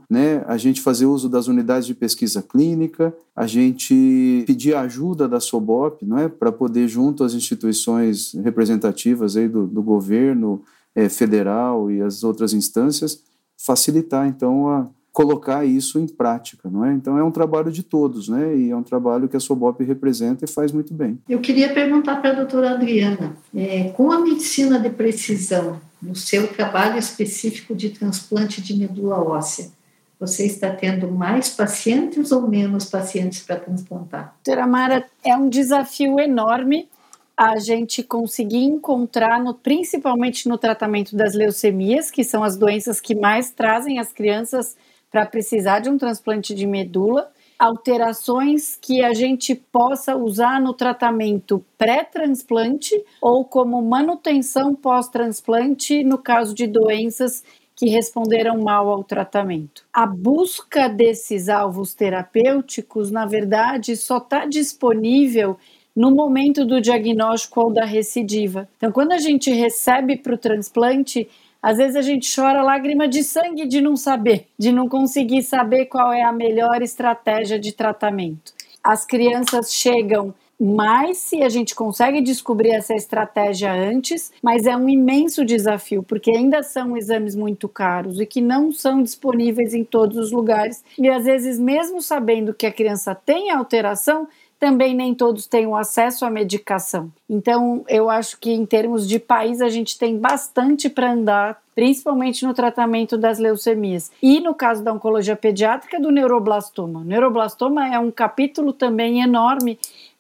né? 0.10 0.44
a 0.48 0.58
gente 0.58 0.82
fazer 0.82 1.06
uso 1.06 1.30
das 1.30 1.48
unidades 1.48 1.88
de 1.88 1.94
pesquisa 1.94 2.42
clínica, 2.42 3.14
a 3.36 3.48
gente 3.48 4.44
pedir 4.46 4.76
ajuda 4.76 5.28
da 5.28 5.40
SOBOP 5.40 6.06
não 6.06 6.18
é? 6.18 6.28
para 6.28 6.52
poder, 6.52 6.88
junto 6.88 7.24
às 7.24 7.34
instituições 7.34 8.34
representativas 8.44 9.36
aí 9.36 9.48
do, 9.48 9.68
do 9.68 9.82
governo 9.82 10.62
é, 10.96 11.10
federal 11.10 11.92
e 11.92 12.02
as 12.02 12.24
outras 12.24 12.54
instâncias, 12.54 13.24
facilitar 13.58 14.28
então 14.28 14.70
a 14.70 14.88
colocar 15.12 15.66
isso 15.66 16.00
em 16.00 16.08
prática, 16.08 16.70
não 16.70 16.86
é? 16.86 16.94
Então 16.94 17.18
é 17.18 17.24
um 17.24 17.32
trabalho 17.32 17.72
de 17.72 17.84
todos, 17.84 18.30
né? 18.30 18.56
E 18.56 18.70
é 18.70 18.76
um 18.76 18.84
trabalho 18.84 19.28
que 19.28 19.36
a 19.36 19.40
Sobop 19.40 19.84
representa 19.84 20.46
e 20.46 20.48
faz 20.48 20.72
muito 20.72 20.94
bem. 20.94 21.20
Eu 21.28 21.40
queria 21.40 21.74
perguntar 21.74 22.18
para 22.18 22.32
a 22.32 22.36
doutora 22.36 22.72
Adriana, 22.72 23.36
é, 23.54 23.90
com 23.90 24.12
a 24.12 24.20
medicina 24.20 24.80
de 24.80 24.90
precisão, 24.90 25.78
no 26.02 26.16
seu 26.16 26.48
trabalho 26.48 26.98
específico 26.98 27.76
de 27.76 27.90
transplante 27.90 28.62
de 28.62 28.76
medula 28.76 29.20
óssea, 29.20 29.72
você 30.20 30.46
está 30.46 30.70
tendo 30.70 31.10
mais 31.10 31.50
pacientes 31.50 32.32
ou 32.32 32.48
menos 32.48 32.86
pacientes 32.86 33.42
para 33.42 33.56
transplantar? 33.56 34.36
Doutora 34.44 34.68
Mara, 34.68 35.06
é 35.24 35.36
um 35.36 35.48
desafio 35.48 36.20
enorme 36.20 36.90
a 37.38 37.58
gente 37.58 38.04
conseguir 38.04 38.66
encontrar, 38.66 39.42
no, 39.42 39.54
principalmente 39.54 40.50
no 40.50 40.58
tratamento 40.58 41.16
das 41.16 41.34
leucemias, 41.34 42.12
que 42.12 42.22
são 42.22 42.44
as 42.44 42.58
doenças 42.58 43.00
que 43.00 43.16
mais 43.16 43.50
trazem 43.50 43.98
as 43.98 44.12
crianças 44.12 44.76
para 45.10 45.26
precisar 45.26 45.80
de 45.80 45.90
um 45.90 45.98
transplante 45.98 46.54
de 46.54 46.68
medula, 46.68 47.32
alterações 47.60 48.78
que 48.82 49.04
a 49.04 49.14
gente 49.14 49.54
possa 49.54 50.16
usar 50.16 50.62
no 50.62 50.74
tratamento 50.74 51.64
pré-transplante 51.78 52.96
ou 53.22 53.44
como 53.44 53.82
manutenção 53.82 54.74
pós-transplante 54.74 56.02
no 56.04 56.18
caso 56.18 56.56
de 56.56 56.66
doenças 56.66 57.44
que 57.76 57.90
responderam 57.90 58.62
mal 58.62 58.90
ao 58.90 59.04
tratamento. 59.04 59.84
A 59.94 60.06
busca 60.06 60.88
desses 60.88 61.50
alvos 61.50 61.94
terapêuticos, 61.94 63.12
na 63.12 63.26
verdade, 63.26 63.96
só 63.96 64.18
está 64.18 64.46
disponível 64.46 65.58
no 65.96 66.12
momento 66.12 66.66
do 66.66 66.80
diagnóstico 66.80 67.62
ou 67.62 67.74
da 67.74 67.86
recidiva. 67.86 68.70
Então, 68.78 68.92
quando 68.92 69.12
a 69.12 69.18
gente 69.18 69.52
recebe 69.52 70.18
para 70.18 70.34
o 70.34 70.38
transplante, 70.38 71.28
às 71.62 71.78
vezes 71.78 71.96
a 71.96 72.02
gente 72.02 72.34
chora 72.34 72.62
lágrima 72.62 73.08
de 73.08 73.24
sangue 73.24 73.66
de 73.66 73.82
não 73.82 73.96
saber, 73.96 74.48
de 74.58 74.72
não 74.72 74.88
conseguir 74.88 75.44
saber 75.44 75.86
qual 75.86 76.14
é 76.14 76.22
a 76.22 76.32
melhor 76.32 76.82
estratégia 76.82 77.60
de 77.60 77.72
tratamento. 77.74 78.54
As 78.84 79.06
crianças 79.06 79.74
chegam 79.74 80.34
mais 80.60 81.20
se 81.20 81.42
a 81.42 81.48
gente 81.48 81.74
consegue 81.74 82.22
descobrir 82.22 82.72
essa 82.72 82.94
estratégia 82.94 83.72
antes, 83.72 84.32
mas 84.44 84.66
é 84.66 84.76
um 84.76 84.90
imenso 84.90 85.46
desafio, 85.46 86.04
porque 86.04 86.32
ainda 86.32 86.62
são 86.62 86.98
exames 86.98 87.34
muito 87.34 87.70
caros 87.70 88.20
e 88.20 88.26
que 88.26 88.42
não 88.42 88.72
são 88.72 89.02
disponíveis 89.02 89.74
em 89.74 89.86
todos 89.86 90.18
os 90.18 90.32
lugares. 90.34 90.84
E 90.98 91.08
às 91.08 91.24
vezes, 91.24 91.58
mesmo 91.58 92.02
sabendo 92.02 92.54
que 92.54 92.66
a 92.66 92.74
criança 92.74 93.16
tem 93.16 93.52
alteração, 93.52 94.28
também 94.60 94.94
nem 94.94 95.16
todos 95.16 95.48
têm 95.48 95.66
o 95.66 95.76
acesso 95.76 96.26
à 96.26 96.30
medicação. 96.30 97.10
Então, 97.30 97.86
eu 97.88 98.10
acho 98.10 98.38
que 98.38 98.52
em 98.52 98.66
termos 98.66 99.08
de 99.08 99.18
país 99.18 99.62
a 99.62 99.70
gente 99.70 99.98
tem 99.98 100.18
bastante 100.18 100.90
para 100.90 101.14
andar, 101.14 101.62
principalmente 101.74 102.46
no 102.46 102.54
tratamento 102.54 103.18
das 103.18 103.40
leucemias. 103.40 104.12
E 104.22 104.42
no 104.42 104.54
caso 104.54 104.84
da 104.84 104.92
oncologia 104.92 105.36
pediátrica, 105.36 106.00
do 106.00 106.12
neuroblastoma. 106.12 107.00
O 107.00 107.04
neuroblastoma 107.04 107.88
é 107.88 107.98
um 107.98 108.12
capítulo 108.12 108.74
também 108.74 109.22
enorme 109.22 109.80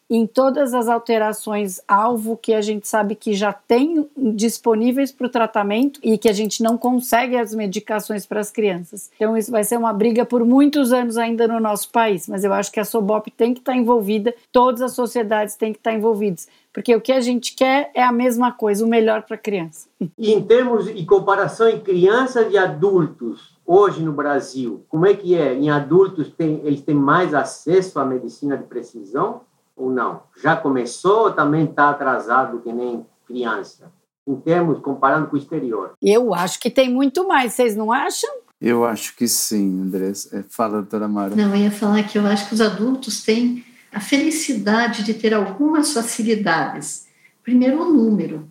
em 0.10 0.26
todas 0.26 0.74
as 0.74 0.88
alterações 0.88 1.80
alvo 1.88 2.36
que 2.36 2.54
a 2.54 2.62
gente 2.62 2.88
sabe 2.88 3.14
que 3.14 3.34
já 3.34 3.54
tem 3.54 4.10
disponíveis 4.18 5.12
para 5.12 5.28
o 5.28 5.30
tratamento 5.30 6.00
e 6.04 6.18
que 6.18 6.28
a 6.28 6.34
gente 6.34 6.64
não 6.64 6.78
consegue 6.78 7.38
as 7.38 7.54
medicações 7.54 8.26
para 8.26 8.40
as 8.40 8.50
crianças. 8.50 9.12
Então 9.16 9.38
isso 9.38 9.52
vai 9.52 9.64
ser 9.64 9.78
uma 9.78 9.94
briga 9.94 10.26
por 10.26 10.44
muitos 10.44 10.92
anos 10.92 11.16
ainda 11.16 11.48
no 11.48 11.60
nosso 11.60 11.92
país, 11.92 12.28
mas 12.28 12.44
eu 12.44 12.52
acho 12.52 12.72
que 12.72 12.80
a 12.80 12.86
Sobop 12.86 13.30
tem 13.30 13.54
que 13.54 13.60
estar 13.60 13.74
tá 13.74 13.78
envolvida, 13.78 14.34
todas 14.52 14.82
as 14.82 14.94
sociedades 14.94 15.56
têm 15.56 15.72
que 15.72 15.80
estar 15.80 15.92
tá 15.92 15.96
envolvidas, 15.96 16.48
porque 16.74 16.96
o 16.96 17.02
que 17.02 17.12
a 17.12 17.22
gente 17.22 17.56
quer 17.56 17.92
é 17.94 18.02
a 18.02 18.12
mesma 18.12 18.52
coisa, 18.52 18.84
o 18.84 18.88
melhor 18.88 19.22
para 19.24 19.36
a 19.36 19.40
criança. 19.40 19.88
E 20.18 20.34
em 20.34 20.42
termos 20.42 20.86
de 20.86 21.06
comparação 21.06 21.70
em 21.70 21.80
crianças 21.80 22.52
e 22.52 22.58
adultos, 22.58 23.56
hoje 23.66 24.02
no 24.02 24.12
Brasil, 24.12 24.84
como 24.90 25.06
é 25.06 25.14
que 25.14 25.36
é? 25.36 25.54
Em 25.54 25.70
adultos 25.70 26.30
tem, 26.30 26.62
eles 26.64 26.82
têm 26.82 26.96
mais 26.96 27.36
acesso 27.36 28.00
à 28.00 28.06
medicina 28.06 28.58
de 28.58 28.64
precisão? 28.64 29.42
Ou 29.80 29.92
não? 29.92 30.24
Já 30.42 30.56
começou 30.56 31.24
ou 31.24 31.32
também 31.32 31.66
está 31.66 31.90
atrasado 31.90 32.60
que 32.60 32.72
nem 32.72 33.06
criança? 33.26 33.92
Em 34.28 34.36
termos, 34.36 34.80
comparando 34.80 35.28
com 35.28 35.36
o 35.36 35.40
exterior. 35.40 35.94
Eu 36.02 36.34
acho 36.34 36.60
que 36.60 36.70
tem 36.70 36.94
muito 36.94 37.28
mais, 37.28 37.54
vocês 37.54 37.76
não 37.76 37.92
acham? 37.92 38.30
Eu 38.62 38.84
acho 38.84 39.16
que 39.16 39.28
sim, 39.28 39.82
André. 39.82 40.12
É, 40.34 40.44
fala, 40.50 40.82
doutora 40.82 41.08
Mara. 41.08 41.36
Não, 41.36 41.56
eu 41.56 41.64
ia 41.64 41.72
falar 41.72 42.04
que 42.04 42.18
eu 42.18 42.26
acho 42.28 42.48
que 42.48 42.54
os 42.54 42.62
adultos 42.62 43.24
têm 43.24 43.64
a 43.92 44.00
felicidade 44.00 45.04
de 45.04 45.14
ter 45.14 45.34
algumas 45.34 45.94
facilidades. 45.94 47.08
Primeiro, 47.42 47.82
o 47.82 47.92
número. 47.92 48.50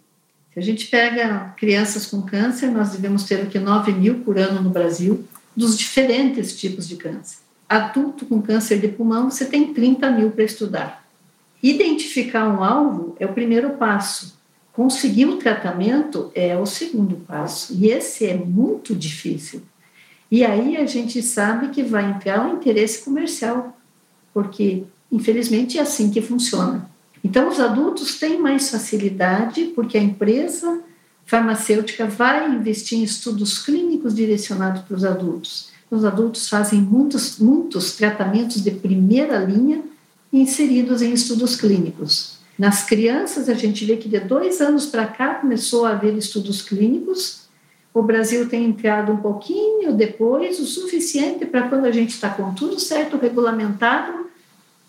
Se 0.53 0.59
a 0.59 0.63
gente 0.63 0.87
pega 0.87 1.55
crianças 1.57 2.07
com 2.07 2.23
câncer, 2.23 2.71
nós 2.71 2.91
devemos 2.91 3.25
ter 3.25 3.43
aqui 3.43 3.59
9 3.59 3.93
mil 3.93 4.21
por 4.21 4.39
ano 4.39 4.63
no 4.63 4.71
Brasil, 4.71 5.25
dos 5.55 5.77
diferentes 5.77 6.59
tipos 6.59 6.89
de 6.89 6.97
câncer. 6.97 7.39
Adulto 7.69 8.25
com 8.25 8.41
câncer 8.41 8.81
de 8.81 8.89
pulmão, 8.89 9.31
você 9.31 9.45
tem 9.45 9.75
30 9.75 10.11
mil 10.11 10.31
para 10.31 10.45
estudar. 10.45 11.05
Identificar 11.63 12.49
um 12.49 12.63
alvo 12.63 13.17
é 13.19 13.27
o 13.27 13.33
primeiro 13.33 13.71
passo. 13.71 14.39
Conseguir 14.73 15.27
o 15.27 15.39
tratamento 15.39 16.31
é 16.35 16.57
o 16.57 16.65
segundo 16.65 17.17
passo. 17.17 17.75
E 17.75 17.89
esse 17.89 18.27
é 18.27 18.35
muito 18.35 18.95
difícil. 18.95 19.63
E 20.31 20.45
aí 20.45 20.77
a 20.77 20.87
gente 20.87 21.21
sabe 21.23 21.69
que 21.69 21.83
vai 21.83 22.11
entrar 22.11 22.47
o 22.47 22.57
interesse 22.57 23.03
comercial, 23.05 23.77
porque 24.33 24.85
infelizmente 25.11 25.79
é 25.79 25.83
assim 25.83 26.11
que 26.11 26.21
funciona. 26.21 26.89
Então 27.25 27.49
os 27.49 27.59
adultos 27.59 28.19
têm 28.19 28.39
mais 28.39 28.71
facilidade 28.71 29.65
porque 29.75 29.99
a 29.99 30.03
empresa 30.03 30.81
farmacêutica 31.25 32.07
vai 32.07 32.49
investir 32.51 32.99
em 32.99 33.03
estudos 33.03 33.59
clínicos 33.59 34.15
direcionados 34.15 34.83
para 34.83 34.97
os 34.97 35.05
adultos. 35.05 35.71
Os 35.91 36.05
adultos 36.05 36.49
fazem 36.49 36.81
muitos, 36.81 37.39
muitos 37.39 37.97
tratamentos 37.97 38.63
de 38.63 38.71
primeira 38.71 39.39
linha 39.39 39.83
inseridos 40.33 41.03
em 41.03 41.13
estudos 41.13 41.57
clínicos. 41.57 42.39
Nas 42.59 42.85
crianças, 42.85 43.49
a 43.49 43.55
gente 43.55 43.85
vê 43.85 43.97
que 43.97 44.09
de 44.09 44.19
dois 44.19 44.61
anos 44.61 44.87
para 44.87 45.07
cá 45.07 45.35
começou 45.35 45.87
a 45.87 45.91
haver 45.91 46.17
estudos 46.17 46.61
clínicos. 46.61 47.43
O 47.95 48.03
Brasil 48.03 48.49
tem 48.49 48.65
entrado 48.65 49.13
um 49.13 49.19
pouquinho 49.19 49.93
depois, 49.93 50.59
o 50.59 50.67
suficiente 50.67 51.47
para 51.47 51.69
quando 51.69 51.85
a 51.85 51.93
gente 51.93 52.11
está 52.11 52.29
com 52.29 52.53
tudo 52.53 52.79
certo, 52.81 53.17
regulamentado, 53.17 54.27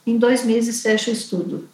em 0.05 0.17
dois 0.17 0.43
meses 0.43 0.81
fecha 0.81 1.11
o 1.11 1.13
estudo. 1.13 1.69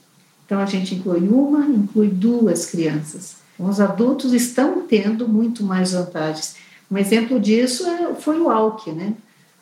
Então, 0.45 0.59
a 0.59 0.65
gente 0.65 0.93
inclui 0.93 1.27
uma, 1.27 1.65
inclui 1.65 2.09
duas 2.09 2.65
crianças. 2.65 3.37
Os 3.57 3.79
adultos 3.79 4.33
estão 4.33 4.81
tendo 4.81 5.27
muito 5.27 5.63
mais 5.63 5.93
vantagens. 5.93 6.55
Um 6.91 6.97
exemplo 6.97 7.39
disso 7.39 7.87
é, 7.87 8.13
foi 8.15 8.39
o 8.39 8.49
ALK, 8.49 8.91
né? 8.91 9.13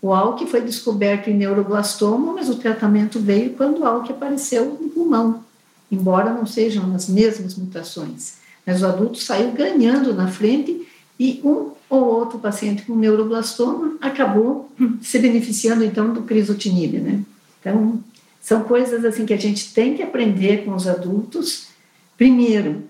O 0.04 0.13
ALK 0.13 0.46
foi 0.48 0.60
descoberto 0.60 1.30
em 1.30 1.34
neuroblastoma, 1.34 2.34
mas 2.34 2.50
o 2.50 2.56
tratamento 2.56 3.22
veio 3.22 3.52
quando 3.52 3.80
o 3.80 3.86
ALK 3.86 4.12
apareceu 4.12 4.66
no 4.66 4.89
pulmão, 4.89 5.42
embora 5.89 6.34
não 6.34 6.46
sejam 6.46 6.94
as 6.94 7.08
mesmas 7.08 7.56
mutações. 7.56 8.34
Mas 8.68 8.84
o 8.84 8.86
adulto 8.86 9.18
saiu 9.20 9.54
ganhando 9.54 10.13
na 10.13 10.28
frente 10.28 10.86
e 11.18 11.39
um 11.42 11.72
ou 11.89 12.04
outro 12.04 12.38
paciente 12.38 12.82
com 12.82 12.98
neuroblastoma 12.98 13.94
acabou 14.02 14.70
se 15.02 15.18
beneficiando 15.20 15.86
então 15.86 16.13
do 16.13 16.24
crisotinib, 16.24 17.00
né? 17.00 17.22
Então, 17.62 18.04
são 18.42 18.62
coisas 18.63 19.06
assim 19.06 19.26
que 19.26 19.34
a 19.34 19.39
gente 19.39 19.74
tem 19.74 19.96
que 19.96 20.04
aprender 20.04 20.66
com 20.66 20.76
os 20.76 20.86
adultos. 20.86 21.68
Primeiro, 22.18 22.84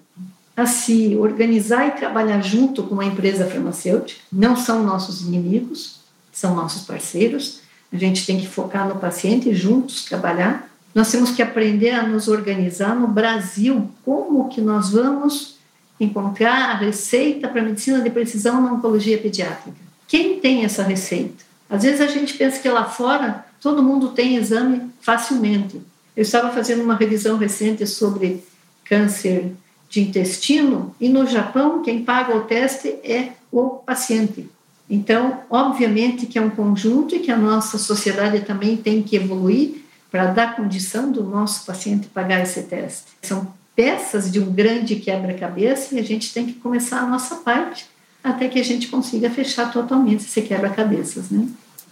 a 0.58 0.66
se 0.66 1.16
organizar 1.16 1.90
e 1.90 1.92
trabalhar 1.92 2.42
junto 2.42 2.82
com 2.82 2.96
uma 2.96 3.06
empresa 3.06 3.46
farmacêutica, 3.46 4.20
não 4.32 4.56
são 4.56 4.84
nossos 4.84 5.22
inimigos, 5.22 6.02
são 6.34 6.56
nossos 6.56 6.86
parceiros. 6.86 7.62
A 7.92 7.98
gente 7.98 8.26
tem 8.26 8.40
que 8.40 8.48
focar 8.48 8.88
no 8.90 8.96
paciente 8.96 9.50
e 9.50 9.56
juntos 9.56 10.04
trabalhar. 10.04 10.68
Nós 10.94 11.12
temos 11.12 11.32
que 11.32 11.42
aprender 11.42 11.92
a 11.92 12.06
nos 12.06 12.28
organizar 12.28 12.96
no 12.96 13.08
Brasil. 13.08 13.90
Como 14.04 14.50
que 14.50 14.60
nós 14.60 14.90
vamos 14.90 15.56
encontrar 16.00 16.72
a 16.72 16.78
receita 16.78 17.48
para 17.48 17.62
medicina 17.62 18.02
de 18.02 18.10
precisão 18.10 18.62
na 18.62 18.74
oncologia 18.74 19.18
pediátrica? 19.18 19.78
Quem 20.08 20.40
tem 20.40 20.66
essa 20.66 20.84
receita? 20.84 21.44
Às 21.70 21.84
vezes 21.84 22.02
a 22.02 22.08
gente 22.08 22.34
pensa 22.36 22.60
que 22.60 22.70
lá 22.70 22.86
fora 22.86 23.46
todo 23.62 23.82
mundo 23.82 24.10
tem 24.10 24.36
exame 24.36 24.82
facilmente. 25.02 25.82
Eu 26.16 26.22
estava 26.22 26.52
fazendo 26.52 26.84
uma 26.84 26.96
revisão 26.96 27.38
recente 27.38 27.88
sobre 27.88 28.44
câncer 28.86 29.52
de 29.90 30.02
intestino 30.02 30.96
e 31.00 31.10
no 31.10 31.26
Japão 31.26 31.82
quem 31.82 32.04
paga 32.04 32.36
o 32.36 32.42
teste 32.42 32.90
é 33.04 33.32
o 33.52 33.70
paciente. 33.70 34.50
Então, 34.94 35.40
obviamente 35.50 36.28
que 36.28 36.38
é 36.38 36.42
um 36.42 36.52
conjunto 36.52 37.16
e 37.16 37.20
que 37.20 37.32
a 37.32 37.36
nossa 37.36 37.80
sociedade 37.80 38.42
também 38.42 38.78
tem 38.78 39.02
que 39.02 39.16
evoluir 39.16 39.82
para 40.12 40.28
dar 40.28 40.56
condição 40.56 41.12
do 41.12 41.24
nosso 41.24 41.66
paciente 41.66 42.08
pagar 42.10 42.44
esse 42.44 42.62
teste. 42.62 43.08
São 43.24 43.52
peças 43.76 44.32
de 44.32 44.40
um 44.40 44.54
grande 44.54 44.98
quebra-cabeça 44.98 45.96
e 45.96 46.00
a 46.00 46.04
gente 46.04 46.32
tem 46.32 46.46
que 46.46 46.54
começar 46.54 47.00
a 47.00 47.08
nossa 47.08 47.38
parte 47.38 47.88
até 48.24 48.48
que 48.48 48.60
a 48.60 48.64
gente 48.64 48.88
consiga 48.88 49.32
fechar 49.32 49.74
totalmente 49.74 50.26
esse 50.26 50.44
quebra-cabeças, 50.44 51.32
né? 51.32 51.48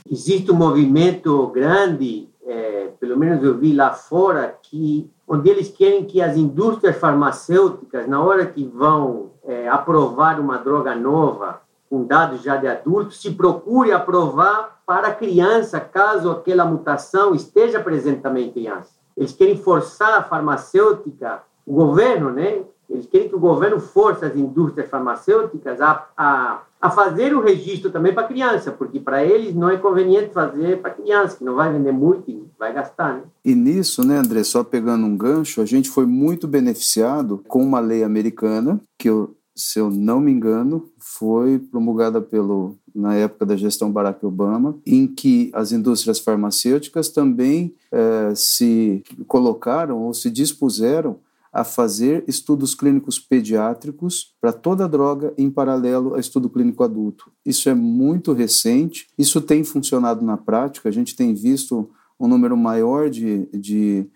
Existe 0.09 0.51
um 0.51 0.55
movimento 0.55 1.47
grande, 1.47 2.27
é, 2.45 2.89
pelo 2.99 3.17
menos 3.17 3.43
eu 3.43 3.57
vi 3.57 3.73
lá 3.73 3.91
fora, 3.93 4.55
que 4.61 5.09
onde 5.27 5.49
eles 5.49 5.69
querem 5.69 6.05
que 6.05 6.21
as 6.21 6.37
indústrias 6.37 6.97
farmacêuticas, 6.97 8.07
na 8.07 8.21
hora 8.21 8.45
que 8.45 8.63
vão 8.63 9.31
é, 9.43 9.67
aprovar 9.67 10.39
uma 10.39 10.57
droga 10.59 10.93
nova, 10.93 11.61
com 11.91 12.05
dados 12.05 12.41
já 12.41 12.55
de 12.55 12.69
adultos, 12.69 13.21
se 13.21 13.31
procure 13.31 13.91
aprovar 13.91 14.81
para 14.85 15.13
criança, 15.13 15.77
caso 15.77 16.31
aquela 16.31 16.63
mutação 16.63 17.35
esteja 17.35 17.81
presente 17.81 18.21
também 18.21 18.47
em 18.47 18.51
criança. 18.51 18.91
Eles 19.17 19.33
querem 19.33 19.57
forçar 19.57 20.17
a 20.17 20.23
farmacêutica, 20.23 21.43
o 21.67 21.73
governo, 21.73 22.31
né? 22.31 22.61
Eles 22.89 23.05
querem 23.07 23.27
que 23.27 23.35
o 23.35 23.39
governo 23.39 23.77
force 23.77 24.23
as 24.23 24.37
indústrias 24.37 24.89
farmacêuticas 24.89 25.81
a, 25.81 26.07
a, 26.15 26.61
a 26.79 26.89
fazer 26.89 27.35
o 27.35 27.41
registro 27.41 27.91
também 27.91 28.13
para 28.13 28.27
criança, 28.27 28.71
porque 28.71 28.97
para 28.97 29.25
eles 29.25 29.53
não 29.53 29.69
é 29.69 29.75
conveniente 29.75 30.33
fazer 30.33 30.81
para 30.81 30.91
criança, 30.91 31.37
que 31.37 31.43
não 31.43 31.55
vai 31.55 31.73
vender 31.73 31.91
muito 31.91 32.31
e 32.31 32.41
vai 32.57 32.73
gastar, 32.73 33.15
né? 33.15 33.23
E 33.43 33.53
nisso, 33.53 34.07
né, 34.07 34.15
André, 34.15 34.45
só 34.45 34.63
pegando 34.63 35.05
um 35.05 35.17
gancho, 35.17 35.61
a 35.61 35.65
gente 35.65 35.89
foi 35.89 36.05
muito 36.05 36.47
beneficiado 36.47 37.43
com 37.49 37.61
uma 37.61 37.81
lei 37.81 38.01
americana, 38.01 38.79
que 38.97 39.09
eu 39.09 39.35
se 39.61 39.79
eu 39.79 39.89
não 39.89 40.19
me 40.19 40.31
engano, 40.31 40.89
foi 40.97 41.59
promulgada 41.59 42.21
pelo 42.21 42.75
na 42.93 43.15
época 43.15 43.45
da 43.45 43.55
gestão 43.55 43.91
Barack 43.91 44.25
Obama, 44.25 44.77
em 44.85 45.07
que 45.07 45.49
as 45.53 45.71
indústrias 45.71 46.19
farmacêuticas 46.19 47.09
também 47.09 47.73
eh, 47.91 48.33
se 48.35 49.03
colocaram 49.27 49.99
ou 49.99 50.13
se 50.13 50.29
dispuseram 50.29 51.17
a 51.53 51.63
fazer 51.63 52.23
estudos 52.27 52.73
clínicos 52.73 53.19
pediátricos 53.19 54.33
para 54.39 54.53
toda 54.53 54.87
droga 54.87 55.33
em 55.37 55.49
paralelo 55.49 56.15
a 56.15 56.19
estudo 56.19 56.49
clínico 56.49 56.83
adulto. 56.83 57.31
Isso 57.45 57.69
é 57.69 57.73
muito 57.73 58.33
recente, 58.33 59.07
isso 59.17 59.41
tem 59.41 59.63
funcionado 59.63 60.23
na 60.25 60.37
prática, 60.37 60.89
a 60.89 60.91
gente 60.91 61.15
tem 61.15 61.33
visto 61.33 61.89
um 62.19 62.27
número 62.27 62.55
maior 62.55 63.09
de, 63.09 63.47
de, 63.47 64.07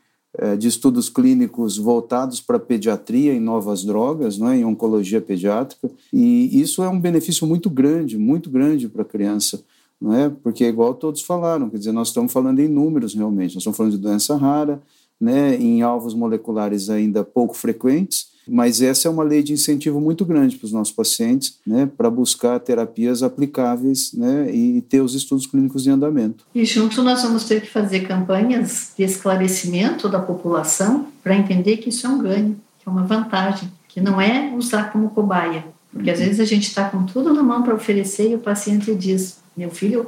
de 0.58 0.68
estudos 0.68 1.10
clínicos 1.10 1.78
voltados 1.78 2.42
para 2.42 2.60
pediatria 2.60 3.34
em 3.34 3.40
novas 3.40 3.84
drogas, 3.84 4.38
não 4.38 4.50
é? 4.50 4.58
em 4.58 4.66
oncologia 4.66 5.22
pediátrica, 5.22 5.90
e 6.12 6.62
isso 6.62 6.84
é 6.84 6.90
um 6.90 7.00
benefício 7.00 7.46
muito 7.48 7.70
grande, 7.70 8.18
muito 8.18 8.50
grande 8.50 8.88
para 8.88 9.02
a 9.02 9.06
criança 9.06 9.64
não 10.00 10.14
é? 10.14 10.30
Porque 10.30 10.64
é 10.64 10.68
igual 10.68 10.94
todos 10.94 11.22
falaram, 11.22 11.70
quer 11.70 11.78
dizer, 11.78 11.92
nós 11.92 12.10
estamos 12.10 12.32
falando 12.32 12.60
em 12.60 12.68
números 12.68 13.14
realmente, 13.14 13.56
nós 13.56 13.62
estamos 13.62 13.78
falando 13.78 13.94
de 13.94 13.98
doença 13.98 14.36
rara, 14.36 14.82
né, 15.20 15.56
em 15.56 15.82
alvos 15.82 16.14
moleculares 16.14 16.90
ainda 16.90 17.24
pouco 17.24 17.56
frequentes, 17.56 18.35
mas 18.48 18.82
essa 18.82 19.08
é 19.08 19.12
uma 19.12 19.24
lei 19.24 19.42
de 19.44 19.54
incentivo 19.54 20.00
muito 20.00 20.26
grande 20.26 20.56
para 20.56 20.66
os 20.66 20.72
nossos 20.72 20.94
pacientes, 20.94 21.58
né, 21.66 21.90
para 21.98 22.10
buscar 22.10 22.60
terapias 22.60 23.24
aplicáveis, 23.24 24.14
né, 24.14 24.50
e 24.54 24.82
ter 24.82 25.02
os 25.02 25.14
estudos 25.14 25.46
clínicos 25.46 25.88
em 25.88 25.92
andamento. 25.92 26.46
E 26.54 26.66
junto 26.66 27.02
nós 27.02 27.22
vamos 27.24 27.46
ter 27.46 27.62
que 27.62 27.70
fazer 27.70 28.02
campanhas 28.02 28.92
de 28.98 29.04
esclarecimento 29.04 30.08
da 30.10 30.20
população 30.20 31.08
para 31.24 31.36
entender 31.36 31.78
que 31.78 31.90
isso 31.90 32.06
é 32.06 32.10
um 32.10 32.20
ganho, 32.20 32.58
que 32.80 32.88
é 32.88 32.92
uma 32.92 33.04
vantagem, 33.04 33.72
que 33.88 34.02
não 34.02 34.20
é 34.20 34.54
usar 34.56 34.92
como 34.92 35.10
cobaia, 35.10 35.66
porque 35.92 36.12
às 36.12 36.20
vezes 36.20 36.42
a 36.42 36.46
gente 36.46 36.68
está 36.68 36.90
com 36.90 37.06
tudo 37.06 37.34
na 37.34 37.42
mão 37.42 37.64
para 37.64 37.74
oferecer 37.74 38.30
e 38.30 38.36
o 38.36 38.40
paciente 38.40 38.94
diz: 38.94 39.38
meu 39.56 39.72
filho, 39.72 40.08